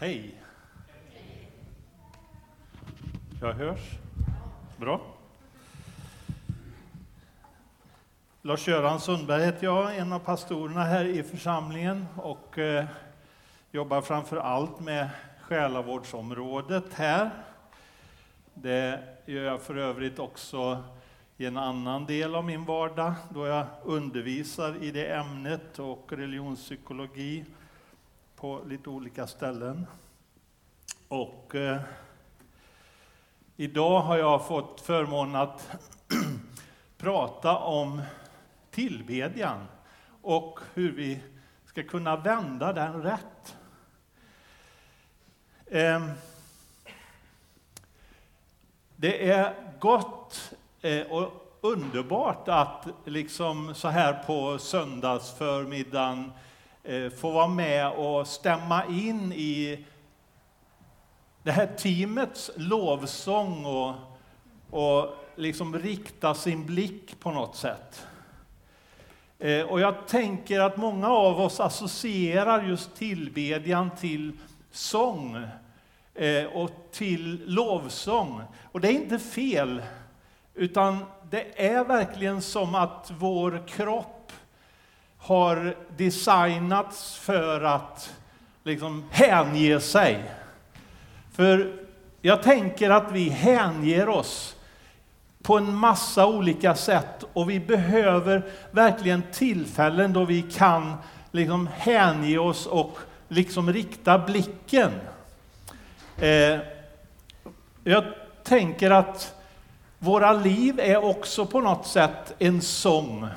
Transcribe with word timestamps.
Hej! 0.00 0.34
Jag 3.40 3.52
hörs? 3.52 3.80
Bra. 4.76 5.00
Lars-Göran 8.42 9.00
Sundberg 9.00 9.44
heter 9.44 9.64
jag, 9.64 9.96
en 9.96 10.12
av 10.12 10.18
pastorerna 10.18 10.84
här 10.84 11.04
i 11.04 11.22
församlingen 11.22 12.06
och 12.16 12.58
eh, 12.58 12.84
jobbar 13.70 14.00
framför 14.00 14.36
allt 14.36 14.80
med 14.80 15.10
själavårdsområdet 15.40 16.94
här. 16.94 17.30
Det 18.54 19.02
gör 19.26 19.44
jag 19.44 19.62
för 19.62 19.76
övrigt 19.76 20.18
också 20.18 20.84
i 21.36 21.46
en 21.46 21.56
annan 21.56 22.06
del 22.06 22.34
av 22.34 22.44
min 22.44 22.64
vardag 22.64 23.14
då 23.30 23.46
jag 23.46 23.66
undervisar 23.84 24.82
i 24.82 24.90
det 24.90 25.06
ämnet 25.06 25.78
och 25.78 26.12
religionspsykologi 26.12 27.44
på 28.40 28.60
lite 28.66 28.90
olika 28.90 29.26
ställen. 29.26 29.86
Och 31.08 31.54
eh, 31.54 31.80
idag 33.56 34.00
har 34.00 34.16
jag 34.16 34.46
fått 34.46 34.80
förmånen 34.80 35.34
att 35.36 35.70
prata 36.98 37.58
om 37.58 38.02
tillbedjan 38.70 39.66
och 40.22 40.60
hur 40.74 40.92
vi 40.92 41.20
ska 41.64 41.82
kunna 41.82 42.16
vända 42.16 42.72
den 42.72 43.02
rätt. 43.02 43.56
Eh, 45.66 46.06
det 48.96 49.30
är 49.30 49.54
gott 49.80 50.52
eh, 50.80 51.06
och 51.06 51.58
underbart 51.60 52.48
att 52.48 52.86
liksom 53.04 53.74
så 53.74 53.88
här 53.88 54.22
på 54.22 54.58
söndagsförmiddagen 54.58 56.32
Eh, 56.84 57.10
få 57.10 57.30
vara 57.30 57.48
med 57.48 57.92
och 57.92 58.26
stämma 58.26 58.86
in 58.86 59.32
i 59.32 59.84
det 61.42 61.52
här 61.52 61.66
teamets 61.66 62.50
lovsång 62.56 63.64
och, 63.64 63.94
och 64.70 65.14
liksom 65.34 65.78
rikta 65.78 66.34
sin 66.34 66.66
blick 66.66 67.20
på 67.20 67.30
något 67.30 67.56
sätt. 67.56 68.06
Eh, 69.38 69.62
och 69.62 69.80
jag 69.80 70.06
tänker 70.06 70.60
att 70.60 70.76
många 70.76 71.08
av 71.08 71.40
oss 71.40 71.60
associerar 71.60 72.62
just 72.62 72.96
tillbedjan 72.96 73.90
till 73.90 74.32
sång 74.70 75.46
eh, 76.14 76.44
och 76.44 76.70
till 76.92 77.42
lovsång. 77.46 78.42
Och 78.72 78.80
det 78.80 78.88
är 78.88 78.92
inte 78.92 79.18
fel, 79.18 79.82
utan 80.54 80.98
det 81.30 81.66
är 81.66 81.84
verkligen 81.84 82.42
som 82.42 82.74
att 82.74 83.12
vår 83.18 83.68
kropp 83.68 84.19
har 85.20 85.74
designats 85.96 87.16
för 87.16 87.64
att 87.64 88.14
liksom 88.64 89.04
hänge 89.10 89.80
sig. 89.80 90.30
För 91.32 91.72
jag 92.20 92.42
tänker 92.42 92.90
att 92.90 93.12
vi 93.12 93.28
hänger 93.28 94.08
oss 94.08 94.56
på 95.42 95.58
en 95.58 95.74
massa 95.74 96.26
olika 96.26 96.74
sätt 96.74 97.24
och 97.32 97.50
vi 97.50 97.60
behöver 97.60 98.42
verkligen 98.70 99.22
tillfällen 99.32 100.12
då 100.12 100.24
vi 100.24 100.42
kan 100.42 100.96
liksom 101.30 101.68
hänge 101.76 102.38
oss 102.38 102.66
och 102.66 102.98
liksom 103.28 103.72
rikta 103.72 104.18
blicken. 104.18 104.90
Eh, 106.18 106.58
jag 107.84 108.04
tänker 108.44 108.90
att 108.90 109.34
våra 109.98 110.32
liv 110.32 110.80
är 110.80 111.04
också 111.04 111.46
på 111.46 111.60
något 111.60 111.86
sätt 111.86 112.34
en 112.38 112.60
sång. 112.60 113.28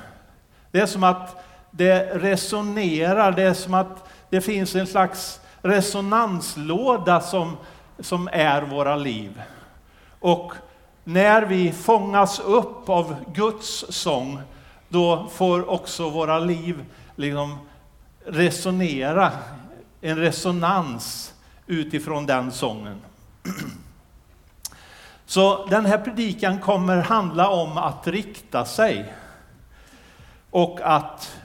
Det 0.71 0.79
är 0.79 0.85
som 0.85 1.03
att 1.03 1.43
det 1.75 1.99
resonerar, 2.13 3.31
det 3.31 3.43
är 3.43 3.53
som 3.53 3.73
att 3.73 4.09
det 4.29 4.41
finns 4.41 4.75
en 4.75 4.87
slags 4.87 5.39
resonanslåda 5.61 7.21
som, 7.21 7.57
som 7.99 8.29
är 8.31 8.61
våra 8.61 8.95
liv. 8.95 9.41
Och 10.19 10.53
när 11.03 11.41
vi 11.41 11.71
fångas 11.71 12.39
upp 12.39 12.89
av 12.89 13.15
Guds 13.33 13.85
sång, 13.89 14.41
då 14.89 15.27
får 15.33 15.69
också 15.69 16.09
våra 16.09 16.39
liv 16.39 16.85
liksom 17.15 17.57
resonera, 18.25 19.31
en 20.01 20.17
resonans 20.17 21.33
utifrån 21.67 22.25
den 22.25 22.51
sången. 22.51 23.01
Så 25.25 25.65
den 25.65 25.85
här 25.85 25.97
predikan 25.97 26.59
kommer 26.59 26.97
handla 26.97 27.49
om 27.49 27.77
att 27.77 28.07
rikta 28.07 28.65
sig 28.65 29.13
och 30.49 30.79
att 30.83 31.39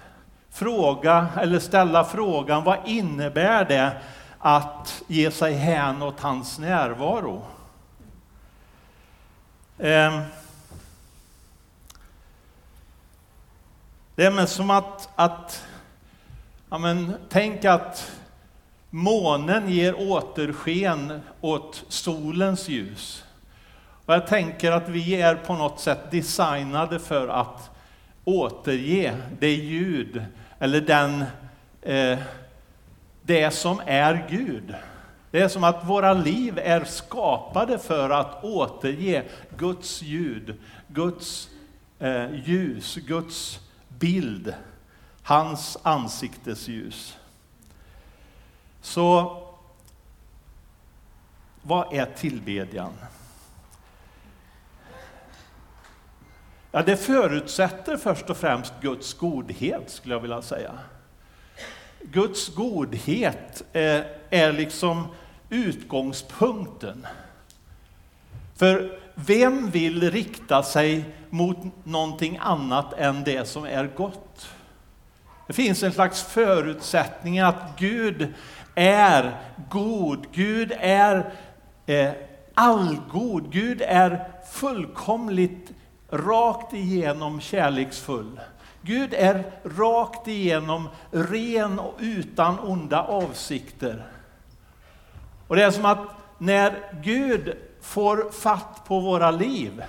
fråga 0.58 1.26
eller 1.40 1.58
ställa 1.58 2.04
frågan 2.04 2.64
vad 2.64 2.78
innebär 2.86 3.64
det 3.64 3.96
att 4.38 5.02
ge 5.06 5.30
sig 5.30 5.52
hän 5.54 6.02
åt 6.02 6.20
hans 6.20 6.58
närvaro? 6.58 7.42
Ehm, 9.78 10.20
det 14.14 14.24
är 14.24 14.46
som 14.46 14.70
att, 14.70 15.08
att 15.14 15.64
ja 16.70 16.78
men, 16.78 17.14
tänk 17.28 17.64
att 17.64 18.12
månen 18.90 19.68
ger 19.68 20.10
återsken 20.10 21.20
åt 21.40 21.84
solens 21.88 22.68
ljus. 22.68 23.24
Och 24.06 24.14
jag 24.14 24.26
tänker 24.26 24.72
att 24.72 24.88
vi 24.88 25.14
är 25.14 25.34
på 25.34 25.54
något 25.54 25.80
sätt 25.80 26.10
designade 26.10 26.98
för 26.98 27.28
att 27.28 27.70
återge 28.24 29.16
det 29.38 29.54
ljud 29.54 30.24
eller 30.58 30.80
den, 30.80 31.24
eh, 31.82 32.18
det 33.22 33.50
som 33.50 33.80
är 33.86 34.26
Gud. 34.30 34.74
Det 35.30 35.40
är 35.40 35.48
som 35.48 35.64
att 35.64 35.84
våra 35.84 36.12
liv 36.12 36.58
är 36.58 36.84
skapade 36.84 37.78
för 37.78 38.10
att 38.10 38.44
återge 38.44 39.24
Guds 39.56 40.02
ljud, 40.02 40.54
Guds 40.88 41.48
eh, 41.98 42.34
ljus, 42.34 42.94
Guds 42.94 43.60
bild, 43.88 44.54
hans 45.22 45.78
ansiktes 45.82 46.68
ljus. 46.68 47.16
Så 48.80 49.36
vad 51.62 51.94
är 51.94 52.04
tillbedjan? 52.04 52.92
Ja, 56.72 56.82
det 56.82 56.96
förutsätter 56.96 57.96
först 57.96 58.30
och 58.30 58.36
främst 58.36 58.72
Guds 58.80 59.14
godhet, 59.14 59.90
skulle 59.90 60.14
jag 60.14 60.20
vilja 60.20 60.42
säga. 60.42 60.72
Guds 62.02 62.54
godhet 62.54 63.64
är, 63.72 64.06
är 64.30 64.52
liksom 64.52 65.06
utgångspunkten. 65.50 67.06
För 68.56 68.98
vem 69.14 69.70
vill 69.70 70.10
rikta 70.10 70.62
sig 70.62 71.04
mot 71.30 71.56
någonting 71.84 72.38
annat 72.40 72.92
än 72.92 73.24
det 73.24 73.48
som 73.48 73.64
är 73.64 73.90
gott? 73.96 74.48
Det 75.46 75.52
finns 75.52 75.82
en 75.82 75.92
slags 75.92 76.22
förutsättning 76.22 77.40
att 77.40 77.78
Gud 77.78 78.34
är 78.74 79.36
god, 79.70 80.26
Gud 80.32 80.72
är 80.78 81.32
eh, 81.86 82.10
allgod, 82.54 83.52
Gud 83.52 83.82
är 83.82 84.28
fullkomligt 84.52 85.72
rakt 86.10 86.74
igenom 86.74 87.40
kärleksfull. 87.40 88.40
Gud 88.82 89.14
är 89.14 89.44
rakt 89.64 90.28
igenom 90.28 90.88
ren 91.10 91.78
och 91.78 91.94
utan 91.98 92.58
onda 92.58 93.02
avsikter. 93.02 94.06
Och 95.48 95.56
det 95.56 95.64
är 95.64 95.70
som 95.70 95.84
att 95.84 95.98
när 96.38 96.78
Gud 97.02 97.56
får 97.80 98.30
fatt 98.30 98.84
på 98.86 99.00
våra 99.00 99.30
liv, 99.30 99.82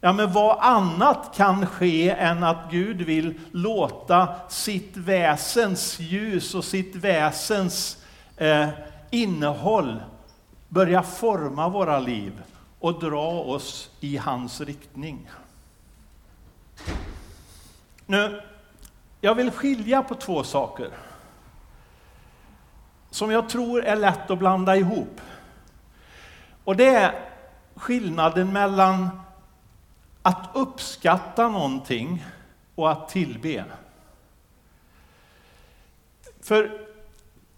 ja 0.00 0.12
men 0.12 0.32
vad 0.32 0.58
annat 0.60 1.30
kan 1.36 1.66
ske 1.66 2.10
än 2.10 2.42
att 2.44 2.70
Gud 2.70 3.02
vill 3.02 3.40
låta 3.52 4.28
sitt 4.48 4.96
väsens 4.96 6.00
ljus 6.00 6.54
och 6.54 6.64
sitt 6.64 6.96
väsens 6.96 8.04
eh, 8.36 8.68
innehåll 9.10 10.02
börja 10.68 11.02
forma 11.02 11.68
våra 11.68 11.98
liv 11.98 12.32
och 12.80 13.00
dra 13.00 13.30
oss 13.30 13.90
i 14.00 14.16
hans 14.16 14.60
riktning. 14.60 15.30
Nu, 18.06 18.42
jag 19.20 19.34
vill 19.34 19.50
skilja 19.50 20.02
på 20.02 20.14
två 20.14 20.44
saker 20.44 20.90
som 23.10 23.30
jag 23.30 23.48
tror 23.48 23.84
är 23.84 23.96
lätt 23.96 24.30
att 24.30 24.38
blanda 24.38 24.76
ihop. 24.76 25.20
Och 26.64 26.76
det 26.76 26.88
är 26.88 27.30
skillnaden 27.74 28.52
mellan 28.52 29.20
att 30.22 30.50
uppskatta 30.54 31.48
någonting 31.48 32.24
och 32.74 32.90
att 32.90 33.08
tillbe. 33.08 33.64
För 36.40 36.86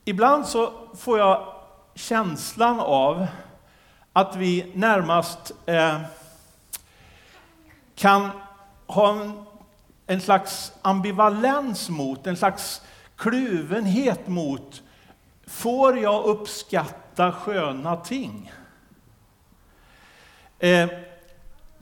ibland 0.04 0.46
så 0.46 0.72
får 0.96 1.18
jag 1.18 1.54
känslan 1.94 2.80
av 2.80 3.26
att 4.12 4.36
vi 4.36 4.72
närmast 4.74 5.52
eh, 5.66 6.00
kan 7.94 8.30
ha 8.86 9.10
en, 9.10 9.42
en 10.06 10.20
slags 10.20 10.72
ambivalens 10.82 11.88
mot, 11.88 12.26
en 12.26 12.36
slags 12.36 12.82
kluvenhet 13.16 14.28
mot 14.28 14.82
får 15.46 15.98
jag 15.98 16.24
uppskatta 16.24 17.32
sköna 17.32 17.96
ting? 17.96 18.52
Eh, 20.58 20.88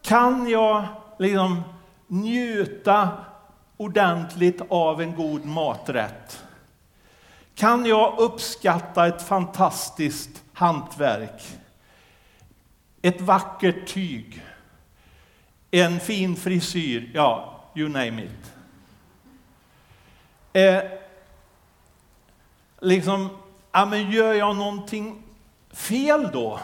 kan 0.03 0.49
jag 0.49 0.85
liksom 1.19 1.63
njuta 2.07 3.11
ordentligt 3.77 4.61
av 4.69 5.03
en 5.03 5.17
god 5.17 5.45
maträtt? 5.45 6.45
Kan 7.55 7.87
jag 7.87 8.19
uppskatta 8.19 9.07
ett 9.07 9.23
fantastiskt 9.23 10.43
hantverk? 10.53 11.58
Ett 13.03 13.21
vackert 13.21 13.89
tyg? 13.89 14.43
En 15.71 16.01
fin 16.01 16.37
frisyr? 16.37 17.11
Ja, 17.15 17.61
you 17.75 17.89
name 17.89 18.23
it. 18.25 18.53
Eh, 20.53 20.83
liksom, 22.79 23.29
ja, 23.73 23.87
men 23.87 24.11
gör 24.11 24.35
jag 24.35 24.57
någonting 24.57 25.23
fel 25.71 26.31
då? 26.33 26.61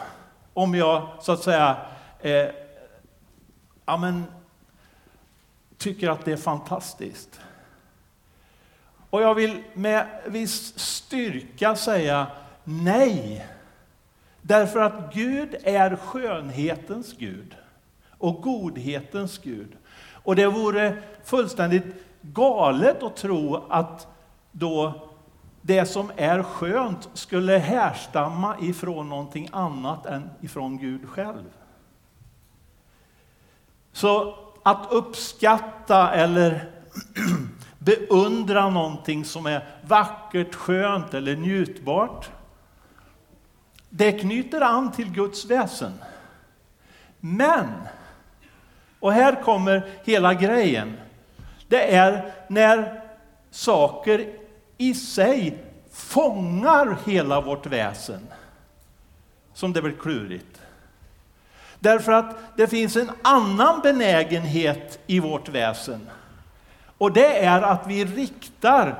Om 0.53 0.75
jag 0.75 1.07
så 1.21 1.31
att 1.31 1.43
säga 1.43 1.77
eh, 2.21 2.47
ja, 3.85 3.97
men, 3.97 4.25
tycker 5.77 6.09
att 6.09 6.25
det 6.25 6.31
är 6.31 6.37
fantastiskt. 6.37 7.39
Och 9.09 9.21
jag 9.21 9.35
vill 9.35 9.63
med 9.73 10.07
viss 10.25 10.79
styrka 10.79 11.75
säga 11.75 12.27
nej. 12.63 13.47
Därför 14.47 14.79
att 14.79 15.13
Gud 15.13 15.55
är 15.63 15.95
skönhetens 15.95 17.13
Gud 17.17 17.55
och 18.09 18.41
godhetens 18.41 19.37
Gud. 19.37 19.77
Och 20.11 20.35
det 20.35 20.47
vore 20.47 20.97
fullständigt 21.23 21.85
galet 22.21 23.03
att 23.03 23.15
tro 23.15 23.65
att 23.69 24.07
då 24.51 25.09
det 25.61 25.85
som 25.85 26.11
är 26.15 26.43
skönt 26.43 27.09
skulle 27.13 27.57
härstamma 27.57 28.55
ifrån 28.61 29.09
någonting 29.09 29.49
annat 29.51 30.05
än 30.05 30.29
ifrån 30.41 30.77
Gud 30.77 31.09
själv. 31.09 31.43
Så 33.91 34.35
att 34.63 34.87
uppskatta 34.91 36.11
eller 36.11 36.71
beundra 37.79 38.69
någonting 38.69 39.25
som 39.25 39.45
är 39.45 39.67
vackert, 39.87 40.55
skönt 40.55 41.13
eller 41.13 41.35
njutbart, 41.35 42.29
det 43.97 44.11
knyter 44.11 44.61
an 44.61 44.91
till 44.91 45.11
Guds 45.11 45.45
väsen. 45.45 45.93
Men, 47.19 47.67
och 48.99 49.13
här 49.13 49.43
kommer 49.43 49.91
hela 50.03 50.33
grejen, 50.33 50.97
det 51.67 51.95
är 51.95 52.33
när 52.47 53.01
saker 53.51 54.27
i 54.77 54.93
sig 54.93 55.63
fångar 55.91 56.97
hela 57.05 57.41
vårt 57.41 57.65
väsen 57.65 58.27
som 59.53 59.73
det 59.73 59.81
blir 59.81 59.95
klurigt. 59.95 60.61
Därför 61.79 62.11
att 62.11 62.37
det 62.57 62.67
finns 62.67 62.95
en 62.95 63.11
annan 63.21 63.81
benägenhet 63.81 64.99
i 65.07 65.19
vårt 65.19 65.49
väsen. 65.49 66.09
Och 66.97 67.13
det 67.13 67.45
är 67.45 67.61
att 67.61 67.87
vi 67.87 68.05
riktar 68.05 68.99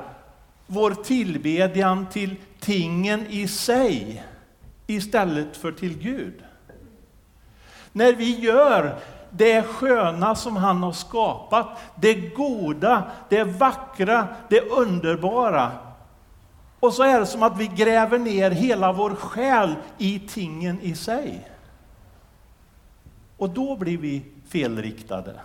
vår 0.66 0.90
tillbedjan 0.90 2.06
till 2.06 2.36
tingen 2.60 3.26
i 3.26 3.48
sig 3.48 4.24
istället 4.86 5.56
för 5.56 5.72
till 5.72 5.98
Gud. 5.98 6.44
När 7.92 8.12
vi 8.12 8.38
gör 8.40 8.98
det 9.30 9.62
sköna 9.62 10.34
som 10.34 10.56
han 10.56 10.82
har 10.82 10.92
skapat, 10.92 11.68
det 12.00 12.14
goda, 12.14 13.10
det 13.28 13.44
vackra, 13.44 14.28
det 14.48 14.60
underbara. 14.60 15.72
Och 16.80 16.92
så 16.92 17.02
är 17.02 17.20
det 17.20 17.26
som 17.26 17.42
att 17.42 17.58
vi 17.58 17.66
gräver 17.66 18.18
ner 18.18 18.50
hela 18.50 18.92
vår 18.92 19.14
själ 19.14 19.74
i 19.98 20.18
tingen 20.18 20.80
i 20.80 20.94
sig. 20.94 21.50
Och 23.36 23.50
då 23.50 23.76
blir 23.76 23.98
vi 23.98 24.24
felriktade. 24.48 25.40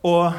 Och 0.00 0.32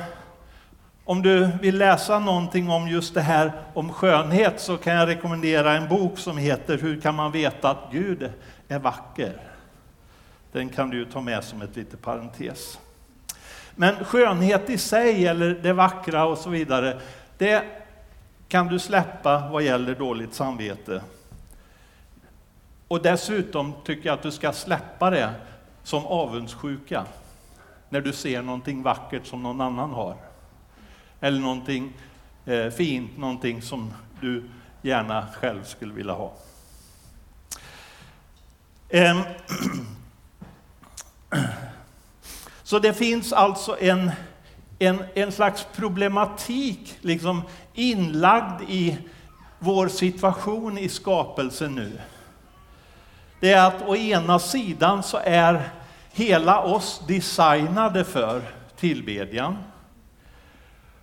om 1.07 1.21
du 1.21 1.49
vill 1.61 1.77
läsa 1.77 2.19
någonting 2.19 2.69
om 2.69 2.87
just 2.87 3.13
det 3.13 3.21
här 3.21 3.51
om 3.73 3.93
skönhet 3.93 4.59
så 4.59 4.77
kan 4.77 4.93
jag 4.93 5.07
rekommendera 5.07 5.73
en 5.73 5.87
bok 5.87 6.19
som 6.19 6.37
heter 6.37 6.77
Hur 6.77 7.01
kan 7.01 7.15
man 7.15 7.31
veta 7.31 7.69
att 7.69 7.91
Gud 7.91 8.31
är 8.67 8.79
vacker? 8.79 9.41
Den 10.51 10.69
kan 10.69 10.89
du 10.89 11.05
ta 11.05 11.21
med 11.21 11.43
som 11.43 11.61
ett 11.61 11.75
litet 11.75 12.01
parentes. 12.01 12.79
Men 13.75 14.05
skönhet 14.05 14.69
i 14.69 14.77
sig, 14.77 15.27
eller 15.27 15.49
det 15.49 15.73
vackra 15.73 16.25
och 16.25 16.37
så 16.37 16.49
vidare, 16.49 16.99
det 17.37 17.63
kan 18.47 18.67
du 18.67 18.79
släppa 18.79 19.49
vad 19.51 19.63
gäller 19.63 19.95
dåligt 19.95 20.33
samvete. 20.33 21.01
Och 22.87 23.01
dessutom 23.01 23.73
tycker 23.85 24.07
jag 24.07 24.13
att 24.13 24.23
du 24.23 24.31
ska 24.31 24.51
släppa 24.51 25.09
det 25.09 25.33
som 25.83 26.05
avundsjuka 26.05 27.05
när 27.89 28.01
du 28.01 28.13
ser 28.13 28.41
någonting 28.41 28.83
vackert 28.83 29.25
som 29.25 29.43
någon 29.43 29.61
annan 29.61 29.91
har. 29.91 30.26
Eller 31.21 31.39
någonting 31.39 31.93
eh, 32.45 32.69
fint, 32.69 33.17
någonting 33.17 33.61
som 33.61 33.93
du 34.21 34.43
gärna 34.81 35.27
själv 35.33 35.63
skulle 35.63 35.93
vilja 35.93 36.13
ha. 36.13 36.33
Eh, 38.89 39.21
Så 42.67 42.79
det 42.79 42.93
finns 42.93 43.33
alltså 43.33 43.77
en, 43.79 44.11
en, 44.79 45.03
en 45.13 45.31
slags 45.31 45.67
problematik 45.75 46.97
liksom 47.01 47.41
inlagd 47.73 48.61
i 48.69 48.97
vår 49.59 49.87
situation 49.87 50.77
i 50.77 50.89
skapelsen 50.89 51.75
nu. 51.75 51.99
Det 53.39 53.51
är 53.51 53.67
att 53.67 53.81
å 53.87 53.95
ena 53.95 54.39
sidan 54.39 55.03
så 55.03 55.17
är 55.23 55.69
hela 56.11 56.61
oss 56.61 57.01
designade 57.07 58.03
för 58.03 58.41
tillbedjan. 58.79 59.57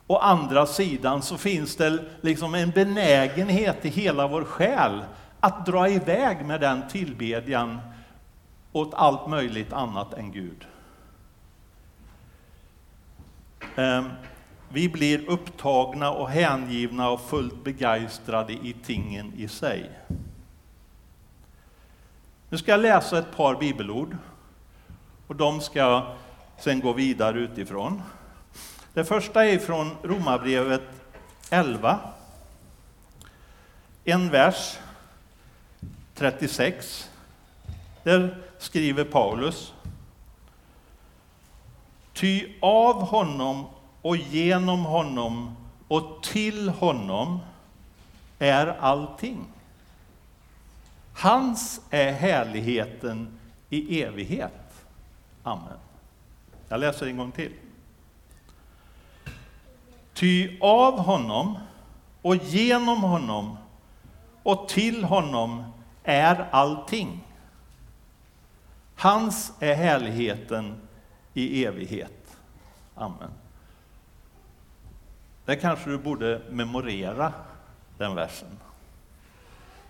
Å 0.06 0.17
andra 0.17 0.67
sidan 0.67 1.23
så 1.23 1.39
finns 1.39 1.77
det 1.77 2.05
liksom 2.21 2.55
en 2.55 2.71
benägenhet 2.71 3.85
i 3.85 3.89
hela 3.89 4.27
vår 4.27 4.45
själ 4.45 5.05
att 5.41 5.67
dra 5.67 5.89
iväg 5.89 6.47
med 6.47 6.61
den 6.61 6.89
tillbedjan 6.89 7.81
åt 8.73 8.95
allt 8.95 9.29
möjligt 9.29 9.73
annat 9.73 10.15
än 10.15 10.33
Gud. 10.33 10.67
Ehm, 13.77 14.11
vi 14.69 14.89
blir 14.89 15.31
upptagna 15.31 16.11
och 16.11 16.31
hängivna 16.31 17.11
och 17.11 17.20
fullt 17.20 17.65
begeistrade 17.65 18.53
i 18.53 18.77
tingen 18.84 19.32
i 19.37 19.49
sig. 19.49 19.91
Nu 22.49 22.58
ska 22.58 22.70
jag 22.70 22.81
läsa 22.81 23.19
ett 23.19 23.37
par 23.37 23.55
bibelord 23.55 24.17
och 25.27 25.37
de 25.37 25.61
ska 25.61 26.15
sen 26.58 26.81
gå 26.81 26.93
vidare 26.93 27.39
utifrån. 27.39 28.03
Det 28.94 29.05
första 29.05 29.46
är 29.46 29.58
från 29.58 29.91
Romarbrevet 30.03 30.82
11. 31.51 32.01
En 34.05 34.31
vers, 34.31 34.79
36. 36.15 37.10
Där 38.03 38.43
skriver 38.58 39.05
Paulus. 39.05 39.72
Ty 42.13 42.53
av 42.60 43.03
honom 43.03 43.67
och 44.03 44.17
genom 44.17 44.84
honom 44.84 45.56
och 45.89 46.22
till 46.22 46.69
honom 46.69 47.39
är 48.39 48.67
allting. 48.67 49.44
Hans 51.15 51.81
är 51.91 52.13
härligheten 52.13 53.39
i 53.70 54.03
evighet. 54.03 54.84
Amen. 55.43 55.79
Jag 56.69 56.81
läser 56.81 57.06
en 57.06 57.17
gång 57.17 57.32
till. 57.32 57.53
Ty 60.15 60.59
av 60.61 60.99
honom 60.99 61.59
och 62.23 62.37
genom 62.37 63.03
honom 63.03 63.56
och 64.43 64.69
till 64.69 65.05
honom 65.05 65.65
är 66.05 66.47
allting. 66.51 67.21
Hans 68.97 69.53
är 69.61 69.75
härligheten 69.75 70.75
i 71.35 71.65
evighet. 71.65 72.37
Amen. 72.94 73.31
Det 75.44 75.56
kanske 75.56 75.91
du 75.91 75.99
borde 75.99 76.43
memorera, 76.51 77.33
den 77.99 78.15
versen. 78.15 78.59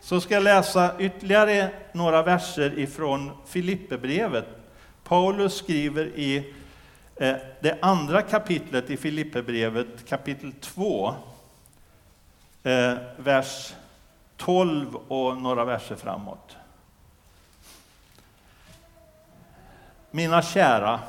Så 0.01 0.21
ska 0.21 0.35
jag 0.35 0.43
läsa 0.43 0.99
ytterligare 0.99 1.71
några 1.93 2.23
verser 2.23 2.79
ifrån 2.79 3.31
Filipperbrevet. 3.47 4.47
Paulus 5.05 5.55
skriver 5.55 6.05
i 6.07 6.55
Eh, 7.17 7.37
det 7.61 7.79
andra 7.83 8.23
kapitlet 8.23 8.91
i 8.91 8.97
Filipperbrevet, 8.97 10.09
kapitel 10.09 10.53
2, 10.53 11.15
eh, 12.63 12.95
vers 13.17 13.75
12 14.37 14.97
och 14.97 15.37
några 15.37 15.65
verser 15.65 15.97
framåt. 15.97 16.57
Mina 20.11 20.43
kära, 20.43 21.01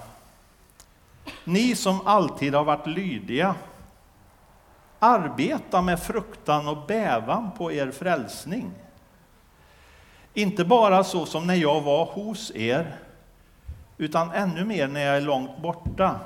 ni 1.43 1.75
som 1.75 2.07
alltid 2.07 2.55
har 2.55 2.63
varit 2.63 2.87
lydiga, 2.87 3.55
arbeta 4.99 5.81
med 5.81 5.99
fruktan 5.99 6.67
och 6.67 6.85
bävan 6.87 7.51
på 7.57 7.71
er 7.71 7.91
frälsning. 7.91 8.71
Inte 10.33 10.65
bara 10.65 11.03
så 11.03 11.25
som 11.25 11.47
när 11.47 11.55
jag 11.55 11.81
var 11.81 12.05
hos 12.05 12.51
er, 12.55 12.95
utan 13.97 14.31
ännu 14.31 14.65
mer 14.65 14.87
när 14.87 15.01
jag 15.01 15.17
är 15.17 15.21
långt 15.21 15.61
borta. 15.61 16.19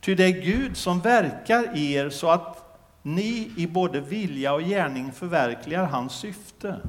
Ty 0.00 0.14
det 0.14 0.24
är 0.24 0.42
Gud 0.42 0.76
som 0.76 1.00
verkar 1.00 1.76
i 1.76 1.92
er 1.92 2.10
så 2.10 2.30
att 2.30 2.78
ni 3.02 3.52
i 3.56 3.66
både 3.66 4.00
vilja 4.00 4.54
och 4.54 4.60
gärning 4.60 5.12
förverkligar 5.12 5.84
hans 5.84 6.12
syfte. 6.12 6.80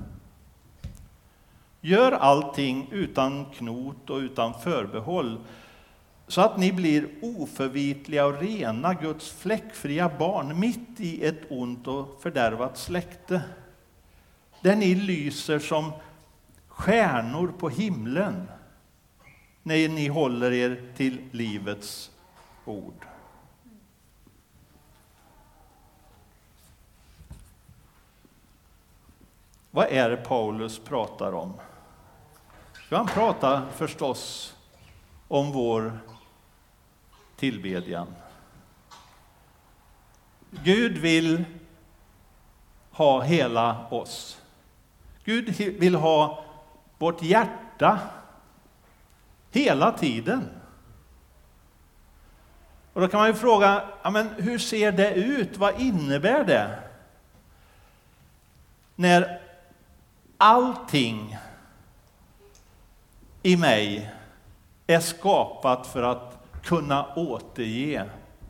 Gör 1.82 2.12
allting 2.12 2.88
utan 2.92 3.46
knot 3.46 4.10
och 4.10 4.18
utan 4.18 4.54
förbehåll 4.60 5.40
så 6.28 6.42
att 6.42 6.58
ni 6.58 6.72
blir 6.72 7.08
oförvitliga 7.22 8.26
och 8.26 8.42
rena, 8.42 8.94
Guds 8.94 9.32
fläckfria 9.32 10.12
barn 10.20 10.60
mitt 10.60 11.00
i 11.00 11.26
ett 11.26 11.42
ont 11.50 11.88
och 11.88 12.20
fördärvat 12.22 12.78
släkte. 12.78 13.42
Där 14.62 14.76
ni 14.76 14.96
lyser 14.96 15.60
som 15.60 15.92
stjärnor 16.68 17.54
på 17.60 17.70
himlen 17.70 18.48
när 19.64 19.90
ni 19.90 20.08
håller 20.08 20.52
er 20.52 20.82
till 20.96 21.22
livets 21.32 22.12
ord. 22.66 23.06
Vad 29.72 29.88
är 29.90 30.10
det 30.10 30.18
Paulus 30.18 30.80
pratar 30.80 31.34
om? 31.34 31.54
Jo, 32.90 32.98
han 32.98 33.08
pratar 33.08 33.70
förstås 33.72 34.56
om 35.28 35.52
vår 35.52 36.00
tillbedjan. 37.36 38.08
Gud 40.50 40.98
vill 40.98 41.44
ha 42.92 43.22
hela 43.22 43.88
oss. 43.90 44.42
Gud 45.24 45.50
vill 45.56 45.96
ha 45.96 46.44
vårt 46.98 47.22
hjärta 47.22 48.00
hela 49.52 49.92
tiden. 49.92 50.50
Och 52.94 53.02
då 53.02 53.08
kan 53.08 53.20
man 53.20 53.28
ju 53.28 53.34
fråga, 53.34 53.84
ja, 54.04 54.10
men 54.10 54.30
hur 54.38 54.58
ser 54.58 54.92
det 54.92 55.14
ut? 55.14 55.58
Vad 55.58 55.82
innebär 55.82 56.44
det? 56.44 56.80
När 58.96 59.42
allting 60.38 61.38
i 63.42 63.58
mig 63.58 64.12
är 64.88 65.00
skapat 65.00 65.88
för 65.88 66.04
att 66.04 66.38
kunna 66.64 67.14
återge 67.16 68.06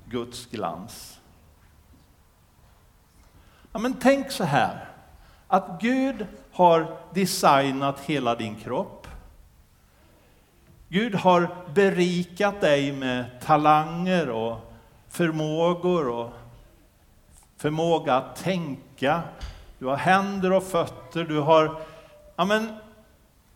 Guds 0.06 0.46
glans. 0.46 1.20
Ja, 3.72 3.80
men 3.80 3.94
tänk 3.94 4.32
så 4.32 4.44
här, 4.44 4.86
att 5.48 5.82
Gud 5.82 6.28
har 6.52 6.98
designat 7.14 8.00
hela 8.00 8.36
din 8.36 8.56
kropp. 8.56 9.01
Gud 10.94 11.16
har 11.16 11.56
berikat 11.74 12.62
dig 12.62 12.92
med 12.92 13.42
talanger 13.42 14.30
och 14.30 14.74
förmågor 15.10 16.10
och 16.10 16.34
förmåga 17.58 18.16
att 18.16 18.36
tänka. 18.36 19.22
Du 19.80 19.86
har 19.86 19.96
händer 19.96 20.52
och 20.52 20.64
fötter, 20.64 21.24
du 21.24 21.40
har... 21.40 21.82
Ja, 22.36 22.46
men 22.46 22.76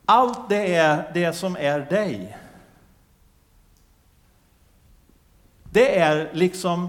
allt 0.04 0.48
det 0.48 0.74
är 0.74 1.10
det 1.14 1.32
som 1.32 1.56
är 1.56 1.80
dig. 1.80 2.36
Det 5.70 5.98
är 5.98 6.30
liksom, 6.32 6.88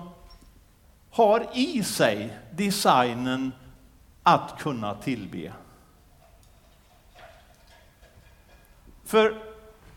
har 1.11 1.47
i 1.53 1.83
sig 1.83 2.37
designen 2.51 3.51
att 4.23 4.59
kunna 4.59 4.95
tillbe. 4.95 5.53
För 9.05 9.46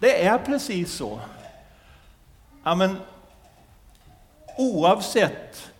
det 0.01 0.27
är 0.27 0.39
precis 0.39 0.93
så. 0.93 1.21
Ja, 2.65 2.75
men, 2.75 2.97
oavsett 4.59 5.71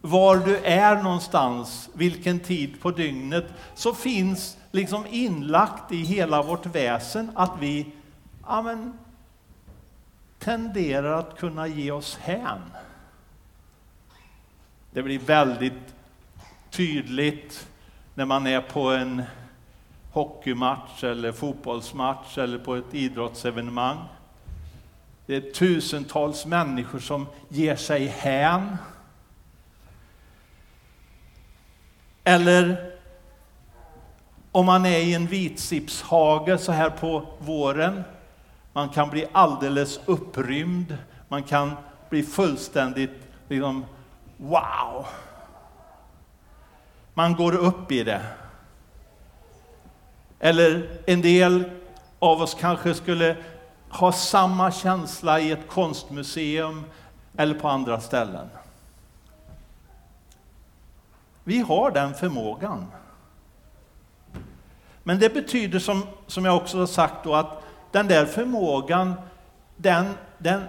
var 0.00 0.36
du 0.36 0.56
är 0.56 1.02
någonstans, 1.02 1.88
vilken 1.92 2.40
tid 2.40 2.80
på 2.80 2.90
dygnet, 2.90 3.46
så 3.74 3.94
finns 3.94 4.56
liksom 4.70 5.06
inlagt 5.10 5.92
i 5.92 5.96
hela 5.96 6.42
vårt 6.42 6.66
väsen 6.66 7.30
att 7.34 7.52
vi 7.60 7.86
ja, 8.46 8.62
men, 8.62 8.98
tenderar 10.38 11.18
att 11.18 11.38
kunna 11.38 11.66
ge 11.66 11.90
oss 11.90 12.16
hän. 12.16 12.60
Det 14.90 15.02
blir 15.02 15.18
väldigt 15.18 15.94
tydligt 16.70 17.68
när 18.14 18.24
man 18.24 18.46
är 18.46 18.60
på 18.60 18.90
en 18.90 19.22
hockeymatch 20.16 21.04
eller 21.04 21.32
fotbollsmatch 21.32 22.38
eller 22.38 22.58
på 22.58 22.74
ett 22.74 22.94
idrottsevenemang. 22.94 23.98
Det 25.26 25.36
är 25.36 25.52
tusentals 25.52 26.46
människor 26.46 26.98
som 26.98 27.26
ger 27.48 27.76
sig 27.76 28.06
hän. 28.06 28.76
Eller 32.24 32.92
om 34.52 34.66
man 34.66 34.86
är 34.86 34.98
i 34.98 35.14
en 35.14 35.26
vitsipshage 35.26 36.60
så 36.60 36.72
här 36.72 36.90
på 36.90 37.26
våren. 37.38 38.04
Man 38.72 38.88
kan 38.88 39.10
bli 39.10 39.26
alldeles 39.32 40.00
upprymd. 40.06 40.98
Man 41.28 41.42
kan 41.42 41.72
bli 42.10 42.22
fullständigt 42.22 43.28
liksom, 43.48 43.84
wow. 44.36 45.06
Man 47.14 47.34
går 47.34 47.54
upp 47.54 47.92
i 47.92 48.04
det. 48.04 48.22
Eller 50.40 50.88
en 51.06 51.22
del 51.22 51.64
av 52.18 52.42
oss 52.42 52.54
kanske 52.54 52.94
skulle 52.94 53.36
ha 53.88 54.12
samma 54.12 54.72
känsla 54.72 55.40
i 55.40 55.52
ett 55.52 55.68
konstmuseum 55.68 56.84
eller 57.36 57.54
på 57.54 57.68
andra 57.68 58.00
ställen. 58.00 58.48
Vi 61.44 61.60
har 61.60 61.90
den 61.90 62.14
förmågan. 62.14 62.86
Men 65.02 65.18
det 65.18 65.34
betyder, 65.34 65.78
som, 65.78 66.02
som 66.26 66.44
jag 66.44 66.56
också 66.56 66.78
har 66.78 66.86
sagt, 66.86 67.24
då, 67.24 67.34
att 67.34 67.62
den 67.92 68.08
där 68.08 68.26
förmågan, 68.26 69.14
den, 69.76 70.14
den 70.38 70.62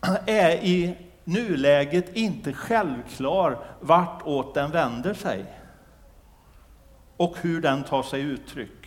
är 0.26 0.50
i 0.50 0.96
nuläget 1.24 2.16
inte 2.16 2.52
självklar 2.52 3.58
vartåt 3.80 4.54
den 4.54 4.70
vänder 4.70 5.14
sig 5.14 5.44
och 7.16 7.36
hur 7.40 7.60
den 7.60 7.84
tar 7.84 8.02
sig 8.02 8.20
uttryck. 8.20 8.79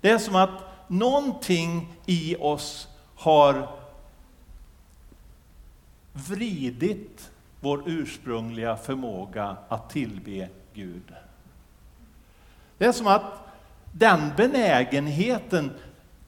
Det 0.00 0.10
är 0.10 0.18
som 0.18 0.36
att 0.36 0.50
någonting 0.88 1.94
i 2.06 2.36
oss 2.36 2.88
har 3.14 3.68
vridit 6.12 7.30
vår 7.60 7.82
ursprungliga 7.86 8.76
förmåga 8.76 9.56
att 9.68 9.90
tillbe 9.90 10.48
Gud. 10.74 11.14
Det 12.78 12.84
är 12.84 12.92
som 12.92 13.06
att 13.06 13.22
den 13.92 14.32
benägenheten 14.36 15.70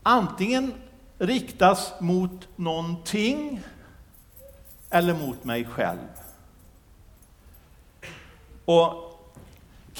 antingen 0.03 0.73
riktas 1.19 1.93
mot 2.01 2.49
någonting 2.57 3.61
eller 4.91 5.15
mot 5.15 5.45
mig 5.45 5.65
själv. 5.65 6.09
Och 8.65 9.10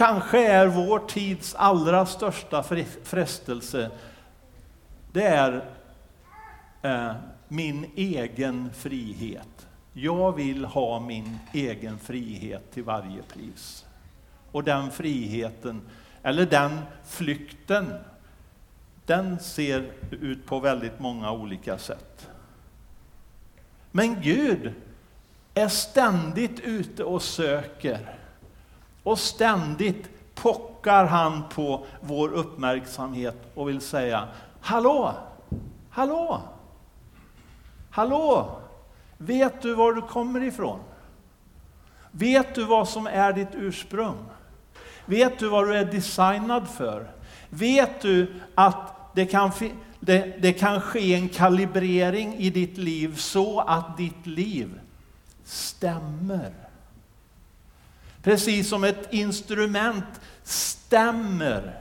kanske 0.01 0.47
är 0.47 0.67
vår 0.67 0.99
tids 0.99 1.55
allra 1.55 2.07
största 2.07 2.63
frestelse, 3.03 3.91
det 5.13 5.27
är 5.27 5.65
eh, 6.83 7.13
min 7.49 7.91
egen 7.97 8.71
frihet. 8.75 9.67
Jag 9.93 10.37
vill 10.37 10.65
ha 10.65 11.01
min 11.01 11.39
egen 11.53 11.99
frihet 11.99 12.73
till 12.73 12.83
varje 12.83 13.23
pris. 13.23 13.85
Och 14.53 14.65
den 14.65 14.91
friheten, 14.91 15.83
eller 16.23 16.47
den 16.47 16.81
flykten, 17.05 17.95
den 19.07 19.41
ser 19.41 19.93
ut 20.11 20.47
på 20.47 20.61
väldigt 20.61 21.01
många 21.01 21.33
olika 21.33 21.79
sätt. 21.79 22.29
Men 23.91 24.21
Gud 24.21 24.73
är 25.55 25.69
ständigt 25.69 26.61
ute 26.61 27.05
och 27.05 27.23
söker. 27.23 28.20
Och 29.11 29.19
ständigt 29.19 30.09
pockar 30.35 31.05
han 31.05 31.43
på 31.49 31.87
vår 32.01 32.29
uppmärksamhet 32.29 33.37
och 33.55 33.69
vill 33.69 33.81
säga 33.81 34.29
Hallå! 34.61 35.15
Hallå! 35.91 36.41
Hallå! 37.91 38.61
Vet 39.19 39.63
du 39.63 39.75
var 39.75 39.93
du 39.93 40.03
kommer 40.03 40.43
ifrån? 40.43 40.79
Vet 42.11 42.55
du 42.55 42.65
vad 42.65 42.89
som 42.89 43.07
är 43.07 43.33
ditt 43.33 43.55
ursprung? 43.55 44.17
Vet 45.07 45.39
du 45.39 45.49
vad 45.49 45.69
du 45.69 45.75
är 45.77 45.85
designad 45.85 46.69
för? 46.69 47.11
Vet 47.49 48.01
du 48.01 48.35
att 48.55 49.15
det 49.15 49.27
kan, 49.27 49.53
det, 50.01 50.43
det 50.43 50.53
kan 50.53 50.81
ske 50.81 51.15
en 51.15 51.29
kalibrering 51.29 52.35
i 52.35 52.51
ditt 52.51 52.79
liv 52.79 53.17
så 53.17 53.61
att 53.61 53.97
ditt 53.97 54.27
liv 54.27 54.81
stämmer. 55.45 56.70
Precis 58.23 58.69
som 58.69 58.85
ett 58.85 59.13
instrument 59.13 60.21
stämmer 60.43 61.81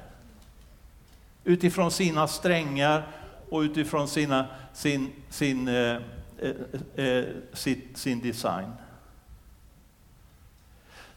utifrån 1.43 1.91
sina 1.91 2.27
strängar 2.27 3.07
och 3.49 3.59
utifrån 3.59 4.07
sina, 4.07 4.45
sin, 4.73 5.11
sin, 5.29 5.67
eh, 5.67 5.97
eh, 6.39 7.05
eh 7.05 7.25
sin, 7.53 7.81
sin 7.95 8.19
design. 8.19 8.71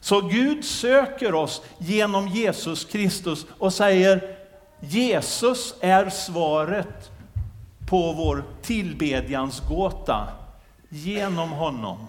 Så 0.00 0.20
Gud 0.20 0.64
söker 0.64 1.34
oss 1.34 1.62
genom 1.78 2.28
Jesus 2.28 2.84
Kristus 2.84 3.46
och 3.58 3.72
säger 3.72 4.36
Jesus 4.80 5.74
är 5.80 6.10
svaret 6.10 7.10
på 7.88 8.12
vår 8.12 8.44
tillbedjansgåta. 8.62 10.28
Genom 10.88 11.50
honom. 11.50 12.06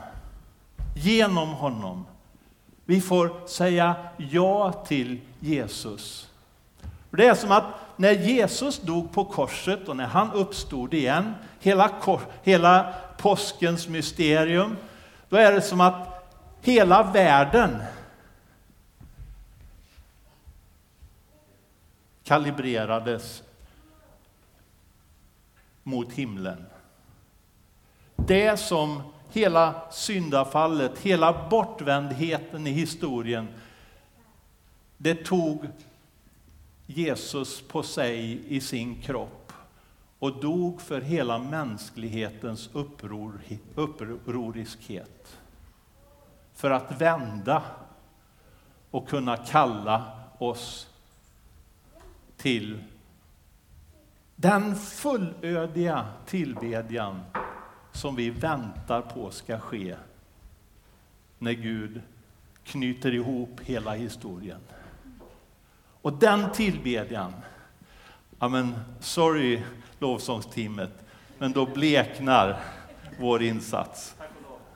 Genom 0.96 1.50
honom. 1.50 2.06
Vi 2.86 3.02
får 3.02 3.48
säga 3.48 3.96
ja 4.18 4.72
till 4.72 5.22
Jesus. 5.40 6.30
Det 7.10 7.28
är 7.28 7.36
som 7.36 7.52
att 7.52 7.66
när 7.96 8.12
Jesus 8.12 8.80
dog 8.80 9.12
på 9.12 9.26
korset 9.26 9.88
och 9.88 9.98
när 9.98 10.06
han 10.06 10.32
uppstod 10.32 10.94
igen, 10.94 11.34
hela, 11.60 11.92
hela 12.44 12.94
påskens 13.18 13.88
mysterium, 13.88 14.78
då 15.30 15.38
är 15.38 15.52
det 15.52 15.62
som 15.62 15.82
att 15.82 16.30
hela 16.62 17.04
världen 17.04 17.84
kalibrerades 22.24 23.44
mot 25.84 26.14
himlen. 26.14 26.66
Det 28.16 28.60
som 28.60 29.13
hela 29.34 29.92
syndafallet, 29.92 31.00
hela 31.00 31.50
bortvändheten 31.50 32.68
i 32.68 32.72
historien, 32.72 33.48
det 34.98 35.26
tog 35.26 35.68
Jesus 36.86 37.62
på 37.62 37.84
sig 37.84 38.42
i 38.48 38.62
sin 38.62 39.02
kropp 39.02 39.54
och 40.20 40.42
dog 40.42 40.82
för 40.82 41.02
hela 41.02 41.38
mänsklighetens 41.38 42.70
uppror, 42.74 43.40
upproriskhet. 43.76 45.38
För 46.54 46.72
att 46.72 47.02
vända 47.02 47.62
och 48.92 49.10
kunna 49.10 49.38
kalla 49.38 50.04
oss 50.38 50.88
till 52.38 52.84
den 54.36 54.76
fullödiga 54.76 56.08
tillbedjan 56.26 57.22
som 57.94 58.16
vi 58.16 58.30
väntar 58.30 59.02
på 59.02 59.32
ska 59.32 59.60
ske 59.60 59.96
när 61.40 61.52
Gud 61.52 62.02
knyter 62.64 63.14
ihop 63.14 63.60
hela 63.64 63.94
historien. 63.94 64.60
Och 66.02 66.14
den 66.14 66.52
tillbedjan, 66.52 67.34
ja 68.40 68.48
men 68.50 68.76
sorry 69.00 69.62
lovsångsteamet, 70.00 70.92
men 71.38 71.52
då 71.52 71.66
bleknar 71.66 72.60
vår 73.20 73.44
insats. 73.44 74.16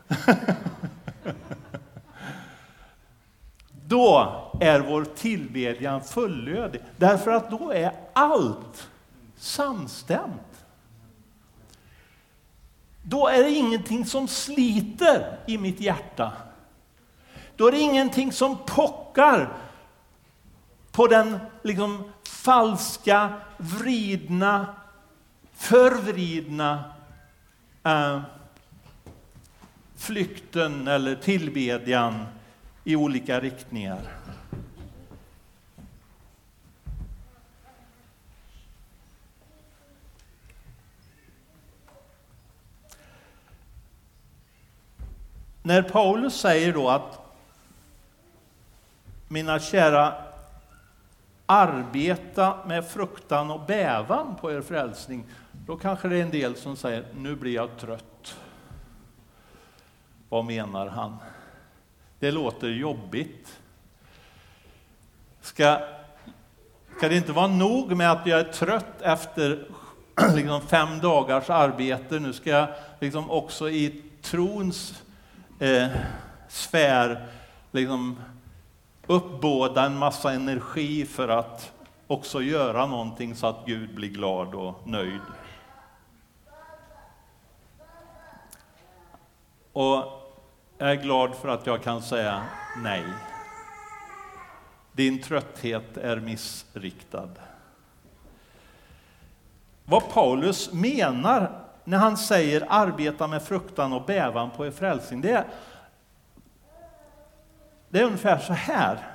då 3.88 4.34
är 4.62 4.80
vår 4.80 5.06
tillbedjan 5.06 6.02
fullödig, 6.04 6.82
därför 6.98 7.32
att 7.32 7.52
då 7.52 7.72
är 7.72 7.92
allt 8.14 8.90
samstämt. 9.38 10.47
Då 13.10 13.28
är 13.28 13.44
det 13.44 13.52
ingenting 13.52 14.06
som 14.06 14.28
sliter 14.28 15.40
i 15.48 15.58
mitt 15.58 15.80
hjärta. 15.80 16.34
Då 17.56 17.68
är 17.68 17.72
det 17.72 17.80
ingenting 17.80 18.32
som 18.32 18.58
pockar 18.66 19.50
på 20.92 21.08
den 21.08 21.40
liksom 21.64 22.12
falska, 22.24 23.34
vridna, 23.58 24.75
förvridna 25.53 26.84
eh, 27.84 28.22
flykten 29.98 30.88
eller 30.88 31.16
tillbedjan 31.16 32.25
i 32.84 32.96
olika 32.96 33.40
riktningar. 33.40 34.01
När 45.68 45.82
Paulus 45.82 46.40
säger 46.40 46.74
då 46.74 46.90
att 46.90 47.20
mina 49.27 49.60
kära, 49.60 50.14
arbeta 51.46 52.58
med 52.66 52.88
fruktan 52.88 53.51
och 53.51 53.66
bävan 53.66 54.36
på 54.42 54.51
er 54.51 54.62
frälsning, 54.62 55.24
då 55.66 55.77
kanske 55.77 56.08
det 56.08 56.18
är 56.18 56.22
en 56.22 56.32
del 56.32 56.56
som 56.56 56.75
säger, 56.75 57.06
nu 57.16 57.36
blir 57.36 57.53
jag 57.56 57.77
trött. 57.77 58.38
Vad 60.30 60.46
menar 60.46 60.88
han? 60.88 61.18
Det 62.20 62.32
låter 62.32 62.68
jobbigt. 62.68 63.60
Ska, 65.42 65.80
ska 66.98 67.10
det 67.10 67.16
inte 67.16 67.32
vara 67.32 67.48
nog 67.48 67.96
med 67.96 68.12
att 68.12 68.27
jag 68.27 68.40
är 68.40 68.51
trött 68.51 69.01
efter 69.01 69.68
liksom 70.36 70.62
fem 70.62 71.00
dagars 71.00 71.50
arbete, 71.50 72.20
nu 72.20 72.34
ska 72.34 72.50
jag 72.50 72.68
liksom 73.00 73.32
också 73.32 73.70
i 73.70 74.01
trons 74.22 75.03
eh, 75.59 75.87
sfär 76.48 77.27
liksom 77.72 78.20
uppbåda 79.07 79.85
en 79.85 79.98
massa 79.98 80.31
energi 80.31 81.05
för 81.05 81.27
att 81.27 81.72
också 82.07 82.41
göra 82.41 82.85
någonting 82.85 83.35
så 83.35 83.48
att 83.48 83.65
Gud 83.65 83.96
blir 83.96 84.09
glad 84.09 84.55
och 84.55 84.87
nöjd. 84.87 85.22
Och 89.74 90.03
jag 90.77 90.91
är 90.91 90.96
glad 90.96 91.35
för 91.35 91.48
att 91.48 91.65
jag 91.65 91.83
kan 91.83 92.01
säga 92.01 92.43
nej. 92.77 93.03
Din 94.91 95.22
trötthet 95.22 95.98
är 95.98 96.17
missriktad. 96.20 97.29
Vad 99.85 100.09
Paulus 100.09 100.74
menar 100.74 101.67
när 101.88 101.98
han 101.98 102.18
säger 102.18 102.66
arbeta 102.70 103.28
med 103.28 103.44
fruktan 103.44 103.94
och 103.94 104.06
bävan 104.06 104.52
på 104.52 104.66
er 104.66 104.72
frälsning, 104.72 105.22
det 105.22 105.32
är, 105.32 105.46
det 107.90 108.00
är 108.00 108.04
ungefär 108.04 108.38
så 108.38 108.54
här. 108.54 109.08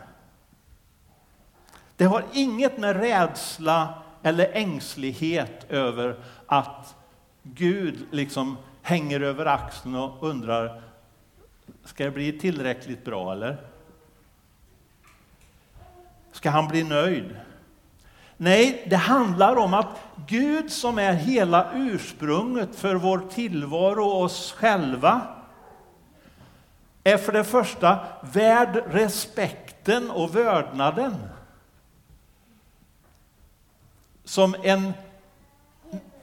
Det 1.97 2.05
har 2.05 2.25
inget 2.33 2.79
med 2.79 2.97
rädsla 2.97 4.03
eller 4.23 4.51
ängslighet 4.53 5.67
över 5.71 6.17
att 6.47 6.95
Gud 7.43 8.07
liksom 8.11 8.57
hänger 8.83 9.21
över 9.21 9.47
axeln 9.47 9.95
och 9.95 10.23
undrar, 10.23 10.83
ska 11.85 12.05
det 12.05 12.11
bli 12.11 12.39
tillräckligt 12.39 13.05
bra 13.05 13.33
eller? 13.33 13.57
Ska 16.33 16.51
han 16.51 16.69
bli 16.69 16.85
nöjd? 16.85 17.37
Nej, 18.42 18.87
det 18.90 18.96
handlar 18.96 19.57
om 19.57 19.74
att 19.74 20.00
Gud 20.26 20.72
som 20.72 20.98
är 20.98 21.12
hela 21.12 21.72
ursprunget 21.74 22.76
för 22.76 22.94
vår 22.94 23.18
tillvaro 23.18 24.05
och 24.05 24.22
oss 24.22 24.52
själva 24.52 25.20
är 27.05 27.16
för 27.16 27.33
det 27.33 27.44
första 27.44 27.98
värd 28.20 28.83
respekten 28.87 30.11
och 30.11 30.37
vördnaden 30.37 31.16
som 34.24 34.55
en, 34.62 34.92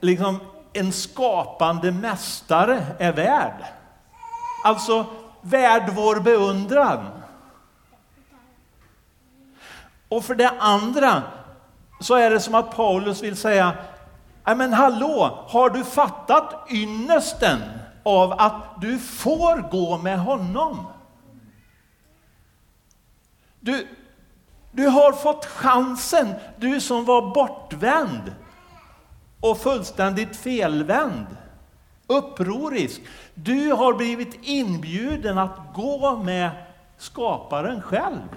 liksom, 0.00 0.40
en 0.72 0.92
skapande 0.92 1.92
mästare 1.92 2.86
är 2.98 3.12
värd. 3.12 3.64
Alltså 4.64 5.06
värd 5.40 5.92
vår 5.94 6.20
beundran. 6.20 7.06
Och 10.08 10.24
för 10.24 10.34
det 10.34 10.50
andra 10.58 11.22
så 12.00 12.14
är 12.14 12.30
det 12.30 12.40
som 12.40 12.54
att 12.54 12.76
Paulus 12.76 13.22
vill 13.22 13.36
säga, 13.36 13.74
men 14.44 14.72
hallå, 14.72 15.44
har 15.48 15.70
du 15.70 15.84
fattat 15.84 16.66
ynnesten 16.70 17.60
av 18.02 18.32
att 18.32 18.80
du 18.80 18.98
får 18.98 19.70
gå 19.70 19.98
med 19.98 20.18
honom? 20.18 20.86
Du, 23.60 23.88
du 24.72 24.86
har 24.86 25.12
fått 25.12 25.46
chansen, 25.46 26.34
du 26.56 26.80
som 26.80 27.04
var 27.04 27.34
bortvänd 27.34 28.34
och 29.40 29.58
fullständigt 29.58 30.36
felvänd, 30.36 31.26
upprorisk. 32.06 33.00
Du 33.34 33.72
har 33.72 33.92
blivit 33.92 34.38
inbjuden 34.42 35.38
att 35.38 35.58
gå 35.74 36.16
med 36.16 36.50
skaparen 36.98 37.82
själv. 37.82 38.28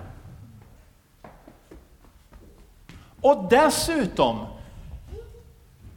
Och 3.24 3.50
dessutom 3.50 4.46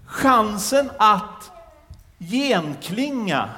chansen 0.07 0.91
att 0.99 1.51
genklinga 2.19 3.51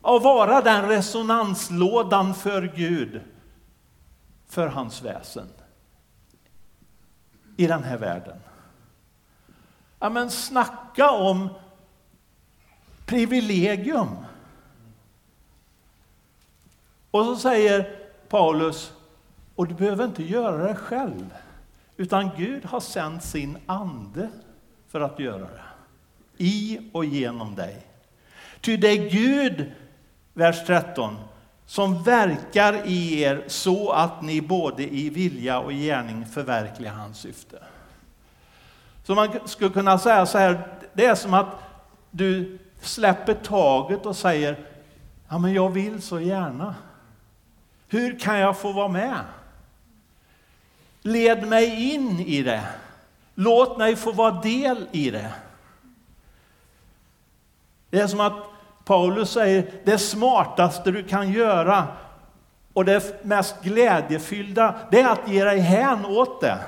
och 0.00 0.22
vara 0.22 0.60
den 0.60 0.88
resonanslådan 0.88 2.34
för 2.34 2.62
Gud, 2.62 3.20
för 4.48 4.66
hans 4.68 5.02
väsen 5.02 5.48
i 7.56 7.66
den 7.66 7.82
här 7.82 7.96
världen. 7.96 8.36
Ja, 9.98 10.10
men 10.10 10.30
snacka 10.30 11.10
om 11.10 11.48
privilegium. 13.06 14.16
Och 17.10 17.24
så 17.24 17.36
säger 17.36 17.98
Paulus, 18.28 18.92
och 19.54 19.68
du 19.68 19.74
behöver 19.74 20.04
inte 20.04 20.22
göra 20.22 20.68
det 20.68 20.74
själv, 20.74 21.34
utan 21.96 22.30
Gud 22.36 22.64
har 22.64 22.80
sänt 22.80 23.24
sin 23.24 23.58
ande 23.66 24.28
för 24.88 25.00
att 25.00 25.18
göra 25.18 25.38
det. 25.38 25.62
I 26.36 26.80
och 26.92 27.04
genom 27.04 27.54
dig. 27.54 27.86
Ty 28.60 28.76
det 28.76 28.88
är 28.88 29.10
Gud, 29.10 29.72
vers 30.34 30.66
13, 30.66 31.16
som 31.66 32.02
verkar 32.02 32.86
i 32.86 33.22
er 33.22 33.44
så 33.46 33.90
att 33.90 34.22
ni 34.22 34.40
både 34.40 34.82
i 34.82 35.10
vilja 35.10 35.58
och 35.60 35.72
gärning 35.72 36.26
förverkligar 36.26 36.92
hans 36.92 37.18
syfte. 37.18 37.58
Så 39.04 39.14
man 39.14 39.28
skulle 39.44 39.70
kunna 39.70 39.98
säga 39.98 40.26
så 40.26 40.38
här, 40.38 40.66
det 40.92 41.06
är 41.06 41.14
som 41.14 41.34
att 41.34 41.46
du 42.10 42.58
släpper 42.80 43.34
taget 43.34 44.06
och 44.06 44.16
säger, 44.16 44.56
ja 45.28 45.38
men 45.38 45.52
jag 45.52 45.70
vill 45.70 46.02
så 46.02 46.20
gärna. 46.20 46.74
Hur 47.88 48.18
kan 48.18 48.38
jag 48.38 48.58
få 48.58 48.72
vara 48.72 48.88
med? 48.88 49.20
Led 51.06 51.48
mig 51.48 51.94
in 51.94 52.20
i 52.20 52.42
det. 52.42 52.68
Låt 53.34 53.78
mig 53.78 53.96
få 53.96 54.12
vara 54.12 54.40
del 54.40 54.88
i 54.92 55.10
det. 55.10 55.32
Det 57.90 58.00
är 58.00 58.06
som 58.06 58.20
att 58.20 58.46
Paulus 58.84 59.30
säger, 59.30 59.72
det 59.84 59.98
smartaste 59.98 60.90
du 60.90 61.04
kan 61.04 61.32
göra 61.32 61.86
och 62.72 62.84
det 62.84 63.24
mest 63.24 63.62
glädjefyllda, 63.62 64.74
det 64.90 65.00
är 65.00 65.08
att 65.08 65.28
ge 65.28 65.44
dig 65.44 65.58
hän 65.58 66.04
åt 66.04 66.40
det. 66.40 66.58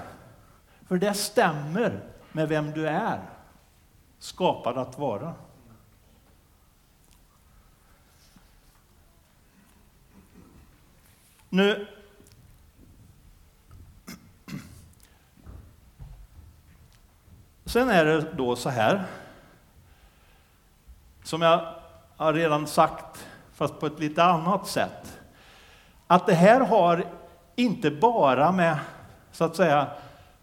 För 0.88 0.96
det 0.96 1.14
stämmer 1.14 2.00
med 2.32 2.48
vem 2.48 2.70
du 2.70 2.88
är, 2.88 3.20
skapad 4.18 4.78
att 4.78 4.98
vara. 4.98 5.34
Nu 11.48 11.86
Sen 17.68 17.90
är 17.90 18.04
det 18.04 18.20
då 18.20 18.56
så 18.56 18.70
här, 18.70 19.04
som 21.22 21.42
jag 21.42 21.74
har 22.16 22.32
redan 22.32 22.66
sagt, 22.66 23.26
fast 23.54 23.80
på 23.80 23.86
ett 23.86 24.00
lite 24.00 24.24
annat 24.24 24.66
sätt, 24.66 25.18
att 26.06 26.26
det 26.26 26.34
här 26.34 26.60
har 26.60 27.04
inte 27.56 27.90
bara 27.90 28.52
med, 28.52 28.78
så 29.32 29.44
att 29.44 29.56
säga, 29.56 29.86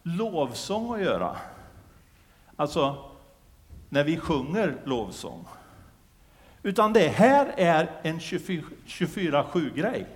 lovsång 0.03 0.93
att 0.93 1.01
göra. 1.01 1.35
Alltså, 2.55 3.11
när 3.89 4.03
vi 4.03 4.17
sjunger 4.19 4.75
lovsång. 4.83 5.47
Utan 6.63 6.93
det 6.93 7.07
här 7.07 7.53
är 7.57 7.91
en 8.03 8.19
24-7-grej. 8.19 10.07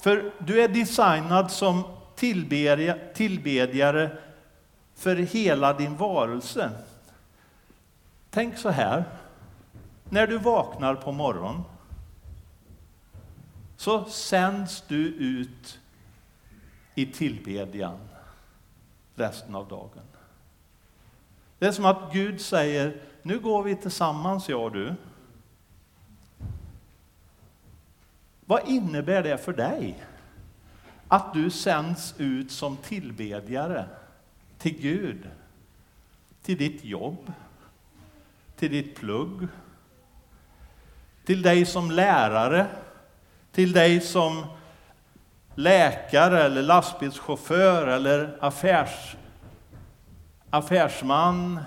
För 0.00 0.32
du 0.38 0.62
är 0.62 0.68
designad 0.68 1.50
som 1.50 1.97
tillbedjare 3.14 4.10
för 4.94 5.16
hela 5.16 5.72
din 5.72 5.96
varelse. 5.96 6.70
Tänk 8.30 8.58
så 8.58 8.68
här, 8.68 9.04
när 10.10 10.26
du 10.26 10.38
vaknar 10.38 10.94
på 10.94 11.12
morgonen 11.12 11.62
så 13.76 14.04
sänds 14.04 14.84
du 14.88 15.06
ut 15.08 15.78
i 16.94 17.06
tillbedjan 17.06 17.98
resten 19.14 19.54
av 19.54 19.68
dagen. 19.68 20.02
Det 21.58 21.66
är 21.66 21.72
som 21.72 21.84
att 21.84 22.12
Gud 22.12 22.40
säger, 22.40 23.00
nu 23.22 23.38
går 23.38 23.62
vi 23.62 23.76
tillsammans 23.76 24.48
jag 24.48 24.62
och 24.62 24.72
du. 24.72 24.94
Vad 28.44 28.68
innebär 28.68 29.22
det 29.22 29.38
för 29.38 29.52
dig? 29.52 30.04
Att 31.08 31.34
du 31.34 31.50
sänds 31.50 32.14
ut 32.18 32.52
som 32.52 32.76
tillbedjare 32.76 33.84
till 34.58 34.80
Gud, 34.80 35.30
till 36.42 36.58
ditt 36.58 36.84
jobb, 36.84 37.32
till 38.56 38.70
ditt 38.70 38.96
plugg, 38.96 39.48
till 41.24 41.42
dig 41.42 41.66
som 41.66 41.90
lärare, 41.90 42.66
till 43.52 43.72
dig 43.72 44.00
som 44.00 44.44
läkare 45.54 46.42
eller 46.42 46.62
lastbilschaufför 46.62 47.86
eller 47.86 48.38
affärs, 48.40 49.16
affärsman. 50.50 51.60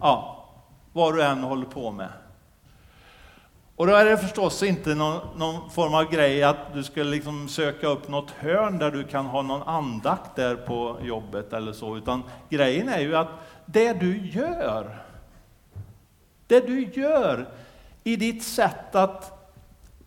Ja, 0.00 0.48
vad 0.92 1.14
du 1.14 1.22
än 1.22 1.42
håller 1.42 1.66
på 1.66 1.90
med. 1.90 2.12
Och 3.76 3.86
då 3.86 3.94
är 3.94 4.04
det 4.04 4.18
förstås 4.18 4.62
inte 4.62 4.94
någon, 4.94 5.38
någon, 5.38 5.70
form 5.70 5.94
av 5.94 6.10
grej 6.10 6.42
att 6.42 6.74
du 6.74 6.84
ska 6.84 7.02
liksom 7.02 7.48
söka 7.48 7.86
upp 7.86 8.08
något 8.08 8.30
hörn 8.30 8.78
där 8.78 8.90
du 8.90 9.04
kan 9.04 9.26
ha 9.26 9.42
någon 9.42 9.62
andakt 9.62 10.36
där 10.36 10.56
på 10.56 10.96
jobbet 11.02 11.52
eller 11.52 11.72
så, 11.72 11.96
utan 11.96 12.22
grejen 12.48 12.88
är 12.88 13.00
ju 13.00 13.16
att 13.16 13.28
det 13.66 13.92
du 13.92 14.26
gör, 14.28 14.98
det 16.46 16.66
du 16.66 16.84
gör 16.84 17.48
i 18.04 18.16
ditt 18.16 18.44
sätt 18.44 18.94
att, 18.94 19.50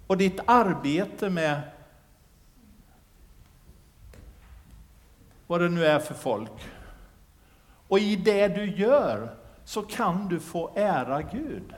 och 0.07 0.17
ditt 0.17 0.39
arbete 0.45 1.29
med 1.29 1.61
vad 5.47 5.61
det 5.61 5.69
nu 5.69 5.85
är 5.85 5.99
för 5.99 6.13
folk, 6.13 6.51
och 7.87 7.99
i 7.99 8.15
det 8.15 8.47
du 8.47 8.65
gör 8.65 9.35
så 9.65 9.81
kan 9.81 10.27
du 10.27 10.39
få 10.39 10.71
ära 10.75 11.21
Gud. 11.21 11.73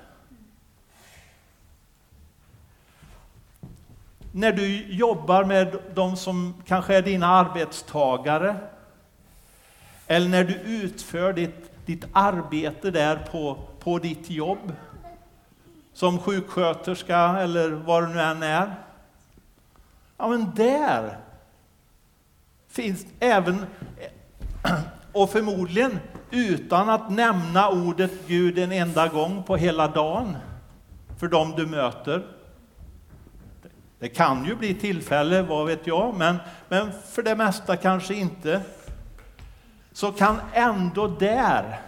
När 4.31 4.51
du 4.51 4.93
jobbar 4.93 5.43
med 5.43 5.77
de 5.93 6.15
som 6.15 6.53
kanske 6.65 6.95
är 6.95 7.01
dina 7.01 7.27
arbetstagare, 7.27 8.55
eller 10.07 10.29
när 10.29 10.43
du 10.43 10.53
utför 10.53 11.33
ditt, 11.33 11.85
ditt 11.85 12.05
arbete 12.13 12.91
där 12.91 13.27
på, 13.31 13.57
på 13.79 13.99
ditt 13.99 14.29
jobb, 14.29 14.73
som 15.93 16.19
sjuksköterska 16.19 17.17
eller 17.17 17.69
vad 17.69 18.03
det 18.03 18.09
nu 18.09 18.21
än 18.21 18.43
är. 18.43 18.75
Ja, 20.17 20.27
men 20.27 20.51
där 20.55 21.17
finns 22.69 23.05
även, 23.19 23.65
och 25.11 25.29
förmodligen 25.29 25.99
utan 26.31 26.89
att 26.89 27.09
nämna 27.09 27.69
ordet 27.69 28.11
Gud 28.27 28.59
en 28.59 28.71
enda 28.71 29.07
gång 29.07 29.43
på 29.43 29.55
hela 29.55 29.87
dagen, 29.87 30.37
för 31.19 31.27
dem 31.27 31.53
du 31.57 31.65
möter, 31.65 32.23
det 34.01 34.09
kan 34.09 34.45
ju 34.45 34.55
bli 34.55 34.73
tillfälle, 34.73 35.41
vad 35.41 35.67
vet 35.67 35.87
jag, 35.87 36.15
men, 36.17 36.37
men 36.69 36.91
för 37.11 37.23
det 37.23 37.35
mesta 37.35 37.77
kanske 37.77 38.13
inte. 38.13 38.61
Så 39.91 40.11
kan 40.11 40.41
ändå 40.53 41.07
där, 41.07 41.81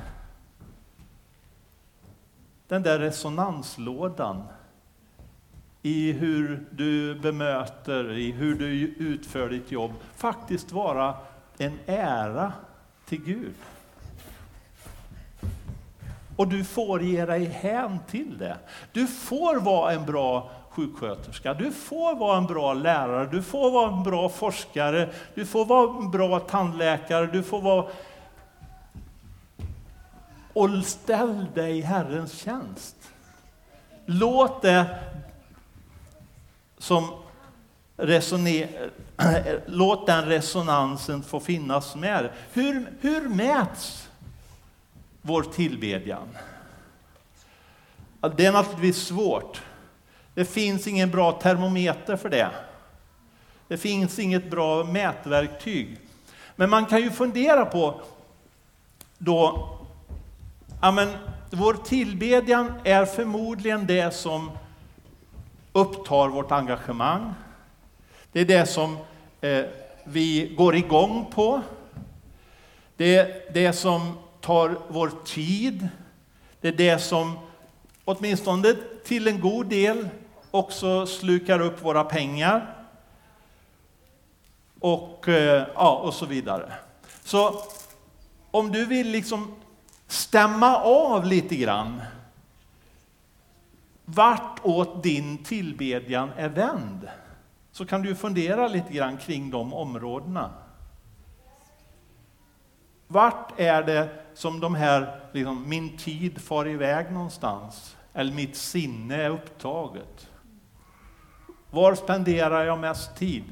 den 2.68 2.84
där 2.84 3.00
resonanslådan 3.00 4.44
i 5.82 6.12
hur 6.12 6.66
du 6.72 7.16
bemöter, 7.16 8.12
i 8.12 8.32
hur 8.32 8.56
du 8.56 8.66
utför 8.98 9.50
ditt 9.50 9.72
jobb, 9.72 9.92
faktiskt 10.16 10.72
vara 10.72 11.16
en 11.58 11.80
ära 11.86 12.54
till 13.06 13.24
Gud. 13.24 13.56
Och 16.36 16.48
du 16.48 16.64
får 16.64 17.02
ge 17.02 17.26
dig 17.26 17.46
hän 17.46 18.00
till 18.08 18.38
det. 18.38 18.58
Du 18.92 19.08
får 19.08 19.60
vara 19.60 19.94
en 19.94 20.06
bra 20.06 20.52
sjuksköterska. 20.76 21.54
Du 21.54 21.72
får 21.72 22.16
vara 22.16 22.38
en 22.38 22.46
bra 22.46 22.74
lärare, 22.74 23.30
du 23.32 23.44
får 23.44 23.72
vara 23.72 23.98
en 23.98 24.04
bra 24.04 24.30
forskare, 24.30 25.10
du 25.36 25.46
får 25.46 25.66
vara 25.66 25.98
en 25.98 26.12
bra 26.12 26.40
tandläkare, 26.40 27.26
du 27.26 27.44
får 27.44 27.62
vara... 27.62 27.86
Och 30.54 30.86
ställ 30.86 31.46
dig 31.54 31.78
i 31.78 31.82
Herrens 31.82 32.34
tjänst. 32.34 32.96
Låt 34.06 34.62
det 34.62 35.00
som 36.78 37.10
resoner... 37.98 38.92
Låt 39.66 40.08
den 40.08 40.26
resonansen 40.26 41.24
få 41.24 41.40
finnas 41.40 41.96
med. 41.96 42.30
Hur, 42.54 42.92
hur 43.02 43.30
mäts 43.30 44.10
vår 45.22 45.44
tillbedjan? 45.44 46.28
Det 48.36 48.46
är 48.46 48.52
naturligtvis 48.52 48.98
svårt. 48.98 49.62
Det 50.34 50.46
finns 50.46 50.88
ingen 50.88 51.12
bra 51.12 51.32
termometer 51.32 52.16
för 52.16 52.30
det. 52.30 52.50
Det 53.68 53.78
finns 53.78 54.20
inget 54.20 54.52
bra 54.52 54.84
mätverktyg. 54.84 55.98
Men 56.56 56.70
man 56.70 56.86
kan 56.86 57.02
ju 57.02 57.12
fundera 57.12 57.66
på 57.66 58.02
då, 59.18 59.70
ja 60.82 60.92
men, 60.92 61.10
vår 61.52 61.74
tillbedjan 61.74 62.74
är 62.84 63.06
förmodligen 63.06 63.88
det 63.88 64.14
som 64.14 64.52
upptar 65.74 66.28
vårt 66.28 66.52
engagemang. 66.52 67.34
Det 68.32 68.40
är 68.40 68.46
det 68.46 68.66
som 68.66 68.98
eh, 69.42 69.66
vi 70.04 70.56
går 70.58 70.76
igång 70.76 71.32
på. 71.34 71.62
Det 72.98 73.16
är 73.16 73.54
det 73.54 73.74
som 73.74 74.18
tar 74.42 74.78
vår 74.88 75.12
tid. 75.26 75.88
Det 76.62 76.68
är 76.68 76.72
det 76.72 77.00
som 77.00 77.40
åtminstone 78.06 78.76
till 79.04 79.28
en 79.28 79.40
god 79.40 79.66
del 79.66 80.10
också 80.54 81.06
slukar 81.06 81.60
upp 81.60 81.84
våra 81.84 82.04
pengar. 82.04 82.76
Och, 84.80 85.28
eh, 85.28 85.68
ja, 85.76 85.96
och 85.96 86.14
så 86.14 86.26
vidare. 86.26 86.74
Så 87.24 87.62
om 88.52 88.72
du 88.72 88.86
vill 88.86 89.12
liksom 89.12 89.56
stämma 90.08 90.78
av 90.78 91.26
lite 91.26 91.56
grann 91.56 92.02
vartåt 94.06 95.04
din 95.04 95.44
tillbedjan 95.44 96.32
är 96.38 96.50
vänd, 96.50 97.10
så 97.72 97.86
kan 97.86 98.02
du 98.02 98.16
fundera 98.16 98.68
lite 98.68 98.94
grann 98.94 99.18
kring 99.18 99.50
de 99.50 99.74
områdena. 99.74 100.52
Vart 103.08 103.60
är 103.60 103.84
det 103.84 104.10
som 104.34 104.60
de 104.60 104.76
här, 104.76 105.20
liksom, 105.32 105.70
min 105.70 105.98
tid 105.98 106.42
far 106.42 106.68
iväg 106.68 107.12
någonstans? 107.12 107.96
Eller 108.14 108.34
mitt 108.34 108.56
sinne 108.56 109.16
är 109.16 109.30
upptaget? 109.30 110.30
Var 111.74 111.96
spenderar 111.96 112.66
jag 112.66 112.80
mest 112.80 113.16
tid? 113.16 113.44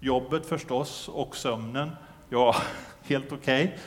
Jobbet 0.00 0.46
förstås 0.46 1.08
och 1.08 1.36
sömnen. 1.36 1.90
Ja, 2.28 2.56
helt 3.02 3.32
okej. 3.32 3.64
Okay. 3.64 3.78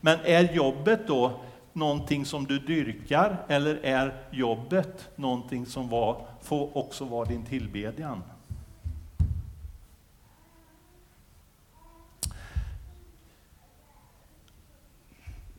Men 0.00 0.18
är 0.24 0.52
jobbet 0.52 1.06
då 1.06 1.40
någonting 1.72 2.24
som 2.24 2.44
du 2.44 2.58
dyrkar 2.58 3.36
eller 3.48 3.80
är 3.82 4.22
jobbet 4.30 5.08
någonting 5.16 5.66
som 5.66 5.88
var, 5.88 6.26
får 6.42 6.76
också 6.76 7.04
vara 7.04 7.24
din 7.24 7.44
tillbedjan? 7.44 8.22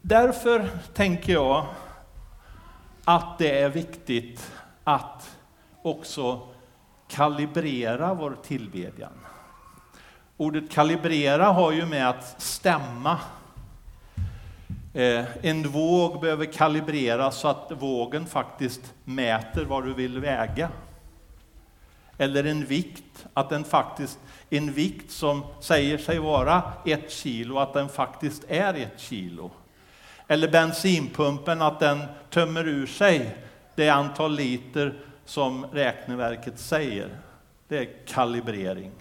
Därför 0.02 0.70
tänker 0.94 1.34
jag 1.34 1.66
att 3.06 3.38
det 3.38 3.60
är 3.60 3.70
viktigt 3.70 4.52
att 4.84 5.38
också 5.82 6.51
kalibrera 7.12 8.14
vår 8.14 8.38
tillbedjan. 8.44 9.14
Ordet 10.38 10.72
kalibrera 10.72 11.46
har 11.46 11.72
ju 11.72 11.86
med 11.86 12.10
att 12.10 12.42
stämma. 12.42 13.20
Eh, 14.94 15.26
en 15.42 15.70
våg 15.70 16.22
behöver 16.22 16.46
kalibreras 16.46 17.40
så 17.40 17.48
att 17.48 17.72
vågen 17.80 18.26
faktiskt 18.26 18.94
mäter 19.04 19.66
vad 19.66 19.86
du 19.86 19.94
vill 19.94 20.20
väga. 20.20 20.70
Eller 22.18 22.44
en 22.44 22.66
vikt, 22.66 23.26
att 23.34 23.50
den 23.50 23.64
faktiskt, 23.64 24.20
en 24.50 24.74
vikt 24.74 25.12
som 25.12 25.44
säger 25.60 25.98
sig 25.98 26.20
vara 26.20 26.64
ett 26.86 27.12
kilo, 27.12 27.58
att 27.58 27.74
den 27.74 27.90
faktiskt 27.90 28.44
är 28.48 28.74
ett 28.74 29.00
kilo. 29.00 29.52
Eller 30.28 30.52
bensinpumpen, 30.52 31.62
att 31.62 31.80
den 31.80 32.04
tömmer 32.30 32.68
ur 32.68 32.88
sig 32.88 33.36
det 33.76 33.90
antal 33.90 34.36
liter 34.36 34.94
som 35.32 35.66
räkneverket 35.66 36.60
säger. 36.60 37.10
Det 37.68 37.78
är 37.78 38.06
kalibrering. 38.08 38.92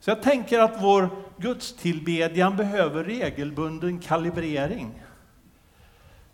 Så 0.00 0.10
jag 0.10 0.22
tänker 0.22 0.58
att 0.58 0.82
vår 0.82 1.08
gudstillbedjan 1.36 2.56
behöver 2.56 3.04
regelbunden 3.04 3.98
kalibrering. 3.98 5.02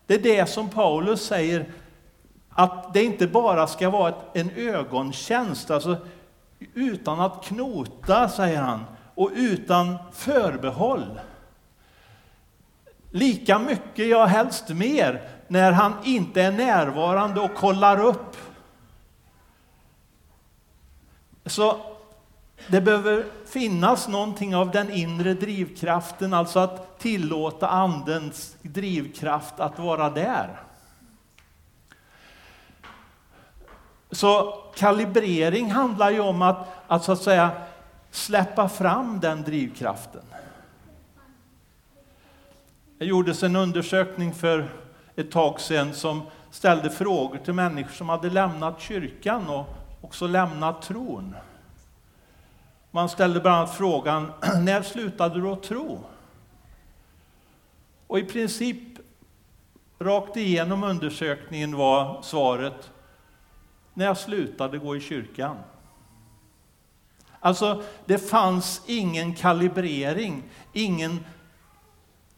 Det 0.07 0.14
är 0.14 0.18
det 0.18 0.47
som 0.47 0.68
Paulus 0.68 1.23
säger, 1.23 1.66
att 2.51 2.95
det 2.95 3.05
inte 3.05 3.27
bara 3.27 3.66
ska 3.66 3.90
vara 3.90 4.14
en 4.33 4.51
ögontjänst, 4.51 5.71
alltså 5.71 5.97
utan 6.75 7.21
att 7.21 7.45
knota, 7.45 8.29
säger 8.29 8.61
han, 8.61 8.85
och 9.14 9.31
utan 9.35 9.99
förbehåll. 10.12 11.21
Lika 13.11 13.59
mycket, 13.59 14.09
ja 14.09 14.25
helst 14.25 14.68
mer, 14.68 15.29
när 15.53 15.73
han 15.73 15.95
inte 16.05 16.43
är 16.43 16.53
närvarande 16.53 17.41
och 17.41 17.55
kollar 17.55 18.01
upp. 18.01 18.37
Så 21.47 21.81
det 22.67 22.81
behöver 22.81 23.27
finnas 23.47 24.09
någonting 24.09 24.57
av 24.57 24.71
den 24.71 24.91
inre 24.91 25.35
drivkraften, 25.35 26.35
alltså 26.35 26.59
att 26.59 26.99
tillåta 26.99 27.69
Andens 27.69 28.57
drivkraft 28.62 29.61
att 29.61 29.79
vara 29.79 30.11
där. 30.11 30.61
Så 34.11 34.62
kalibrering 34.77 35.71
handlar 35.71 36.11
ju 36.11 36.21
om 36.21 36.43
att, 36.43 36.69
att, 36.87 37.05
så 37.05 37.12
att 37.12 37.23
säga, 37.23 37.51
släppa 38.11 38.69
fram 38.69 39.21
den 39.21 39.43
drivkraften. 39.43 40.25
Det 42.99 43.05
gjordes 43.05 43.43
en 43.43 43.57
undersökning 43.57 44.35
för 44.35 44.83
ett 45.16 45.31
tag 45.31 45.61
sedan 45.61 45.94
som 45.94 46.22
ställde 46.51 46.90
frågor 46.90 47.38
till 47.38 47.55
människor 47.55 47.92
som 47.92 48.09
hade 48.09 48.31
lämnat 48.31 48.81
kyrkan 48.81 49.48
och 49.48 49.66
också 50.01 50.27
lämnat 50.27 50.83
tron. 50.83 51.35
Man 52.90 53.09
ställde 53.09 53.40
bland 53.40 53.57
annat 53.57 53.75
frågan, 53.75 54.33
när 54.61 54.83
slutade 54.83 55.40
du 55.40 55.48
att 55.48 55.62
tro? 55.62 56.05
Och 58.07 58.18
i 58.18 58.22
princip 58.22 58.79
rakt 59.98 60.37
igenom 60.37 60.85
undersökningen 60.85 61.77
var 61.77 62.22
svaret, 62.22 62.90
när 63.94 64.05
jag 64.05 64.18
slutade 64.18 64.79
gå 64.79 64.96
i 64.96 65.01
kyrkan. 65.01 65.57
Alltså, 67.40 67.83
det 68.05 68.18
fanns 68.18 68.83
ingen 68.87 69.35
kalibrering, 69.35 70.42
ingen, 70.72 71.25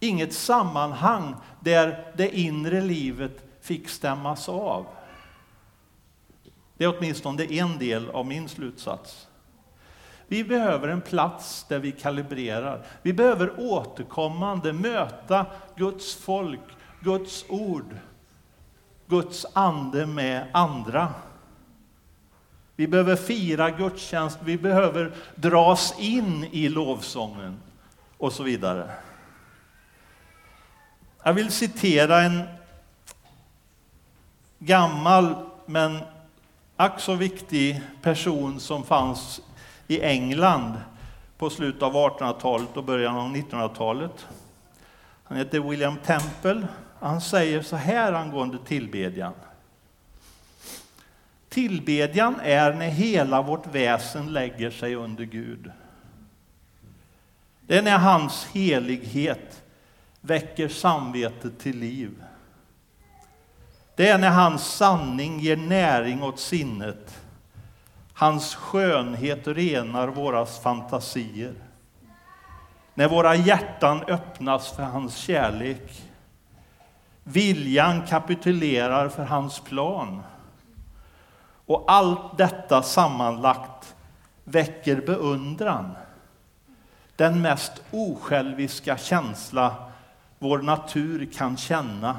inget 0.01 0.33
sammanhang 0.35 1.35
där 1.61 2.13
det 2.17 2.39
inre 2.39 2.81
livet 2.81 3.45
fick 3.61 3.89
stämmas 3.89 4.49
av. 4.49 4.87
Det 6.77 6.85
är 6.85 6.99
åtminstone 6.99 7.45
en 7.45 7.79
del 7.79 8.11
av 8.11 8.27
min 8.27 8.49
slutsats. 8.49 9.27
Vi 10.29 10.45
behöver 10.45 10.89
en 10.89 11.01
plats 11.01 11.67
där 11.69 11.79
vi 11.79 11.93
kalibrerar. 11.93 12.87
Vi 13.03 13.13
behöver 13.13 13.61
återkommande 13.61 14.73
möta 14.73 15.47
Guds 15.77 16.15
folk, 16.15 16.61
Guds 17.01 17.45
ord, 17.49 17.97
Guds 19.07 19.47
ande 19.53 20.07
med 20.07 20.47
andra. 20.53 21.15
Vi 22.77 22.89
behöver 22.89 23.17
fira 23.17 23.71
gudstjänst, 23.71 24.39
vi 24.45 24.59
behöver 24.59 25.13
dras 25.35 25.95
in 25.99 26.45
i 26.45 26.69
lovsången 26.69 27.61
och 28.19 28.33
så 28.33 28.43
vidare. 28.43 28.91
Jag 31.27 31.35
vill 31.35 31.51
citera 31.51 32.23
en 32.23 32.43
gammal 34.59 35.35
men 35.67 35.99
ack 36.77 37.01
så 37.01 37.15
viktig 37.15 37.83
person 38.03 38.61
som 38.61 38.85
fanns 38.85 39.41
i 39.87 40.01
England 40.01 40.75
på 41.39 41.51
slutet 41.51 41.83
av 41.83 41.93
1800-talet 41.93 42.77
och 42.77 42.85
början 42.85 43.17
av 43.17 43.37
1900-talet. 43.37 44.27
Han 45.25 45.37
heter 45.39 45.61
William 45.61 45.97
Temple. 45.97 46.67
Han 47.01 47.21
säger 47.21 47.63
så 47.63 47.77
här 47.77 48.13
angående 48.13 48.59
tillbedjan. 48.59 49.35
Tillbedjan 51.49 52.41
är 52.43 52.75
när 52.75 52.89
hela 52.89 53.43
vårt 53.43 53.67
väsen 53.67 54.33
lägger 54.33 54.71
sig 54.71 54.95
under 54.95 55.25
Gud. 55.25 55.71
Det 57.61 57.79
är 57.79 57.83
när 57.83 57.99
hans 57.99 58.47
helighet 58.47 59.64
väcker 60.25 60.69
samvetet 60.69 61.59
till 61.59 61.79
liv. 61.79 62.25
Det 63.97 64.09
är 64.09 64.19
när 64.19 64.31
hans 64.31 64.67
sanning 64.67 65.41
ger 65.41 65.57
näring 65.57 66.23
åt 66.23 66.41
sinnet 66.41 67.25
Hans 68.17 68.55
skönhet 68.55 69.47
renar 69.47 70.09
våra 70.09 70.47
fantasier. 70.47 71.55
När 72.95 73.09
våra 73.09 73.35
hjärtan 73.35 74.03
öppnas 74.09 74.73
för 74.73 74.83
hans 74.83 75.17
kärlek. 75.17 76.03
Viljan 77.25 78.07
kapitulerar 78.07 79.09
för 79.09 79.25
hans 79.25 79.61
plan. 79.61 80.23
Och 81.67 81.85
allt 81.87 82.39
detta 82.39 82.83
sammanlagt 82.83 83.95
väcker 84.45 85.01
beundran. 85.01 85.91
Den 87.17 87.43
mest 87.43 87.83
osjälviska 87.91 88.97
känsla 88.97 89.75
vår 90.45 90.59
natur 90.59 91.29
kan 91.33 91.57
känna 91.57 92.17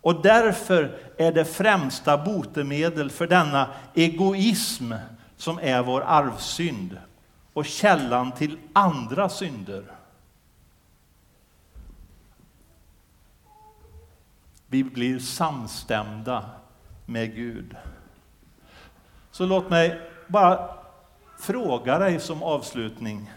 och 0.00 0.22
därför 0.22 0.98
är 1.18 1.32
det 1.32 1.44
främsta 1.44 2.18
botemedel 2.18 3.10
för 3.10 3.26
denna 3.26 3.68
egoism 3.94 4.92
som 5.36 5.58
är 5.58 5.82
vår 5.82 6.00
arvsynd 6.00 6.98
och 7.52 7.66
källan 7.66 8.32
till 8.32 8.58
andra 8.72 9.28
synder. 9.28 9.84
Vi 14.66 14.84
blir 14.84 15.18
samstämda 15.18 16.50
med 17.06 17.34
Gud. 17.34 17.76
Så 19.30 19.46
låt 19.46 19.70
mig 19.70 20.00
bara 20.26 20.70
fråga 21.38 21.98
dig 21.98 22.20
som 22.20 22.42
avslutning. 22.42 23.30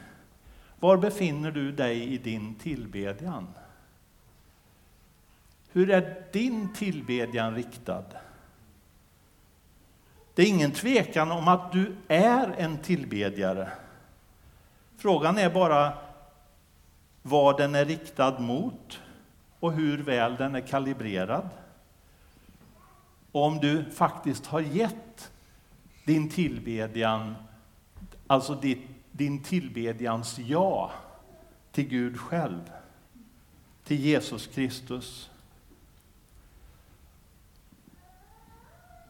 Var 0.80 0.98
befinner 0.98 1.52
du 1.52 1.72
dig 1.72 2.14
i 2.14 2.18
din 2.18 2.56
tillbedjan? 2.56 3.48
Hur 5.72 5.90
är 5.90 6.24
din 6.32 6.74
tillbedjan 6.74 7.56
riktad? 7.56 8.04
Det 10.34 10.42
är 10.42 10.48
ingen 10.48 10.72
tvekan 10.72 11.32
om 11.32 11.48
att 11.48 11.72
du 11.72 11.96
är 12.08 12.56
en 12.58 12.78
tillbedjare. 12.78 13.70
Frågan 14.98 15.38
är 15.38 15.50
bara 15.50 15.94
vad 17.22 17.58
den 17.58 17.76
är 17.76 17.86
riktad 17.86 18.40
mot 18.40 19.00
och 19.60 19.74
hur 19.74 20.04
väl 20.04 20.36
den 20.36 20.56
är 20.56 20.62
kalibrerad. 20.62 21.50
Och 23.32 23.44
om 23.44 23.58
du 23.58 23.92
faktiskt 23.92 24.46
har 24.46 24.60
gett 24.60 25.32
din 26.06 26.30
tillbedjan, 26.30 27.36
alltså 28.28 28.56
ditt 28.56 28.95
din 29.18 29.44
tillbedjans 29.44 30.40
ja 30.40 30.92
till 31.72 31.88
Gud 31.88 32.20
själv, 32.20 32.72
till 33.84 34.00
Jesus 34.00 34.48
Kristus. 34.48 35.30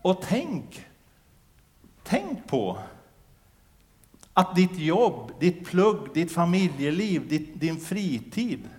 Och 0.01 0.21
tänk, 0.21 0.85
tänk 2.03 2.47
på 2.47 2.79
att 4.33 4.55
ditt 4.55 4.77
jobb, 4.77 5.31
ditt 5.39 5.65
plugg, 5.65 6.13
ditt 6.13 6.31
familjeliv, 6.31 7.27
ditt, 7.27 7.59
din 7.59 7.79
fritid 7.79 8.69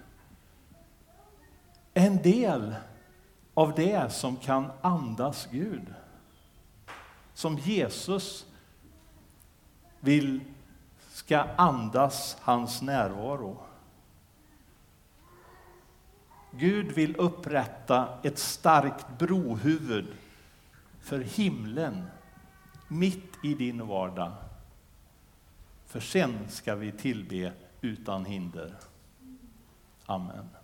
är 1.95 2.07
en 2.07 2.23
del 2.23 2.75
av 3.55 3.75
det 3.75 4.13
som 4.13 4.37
kan 4.37 4.71
andas 4.81 5.49
Gud. 5.51 5.95
Som 7.35 7.59
Jesus 7.59 8.47
vill 10.01 10.41
ska 11.27 11.39
andas 11.57 12.37
hans 12.41 12.83
närvaro. 12.83 13.59
Gud 16.51 16.93
vill 16.93 17.17
upprätta 17.17 18.19
ett 18.23 18.39
starkt 18.39 19.19
brohuvud 19.19 20.07
för 21.01 21.19
himlen 21.21 22.07
mitt 22.89 23.33
i 23.45 23.55
din 23.55 23.87
vardag. 23.87 24.33
För 25.87 26.01
sen 26.01 26.49
ska 26.49 26.75
vi 26.75 26.93
tillbe 26.93 27.53
utan 27.81 28.25
hinder. 28.25 28.75
Amen. 30.07 30.56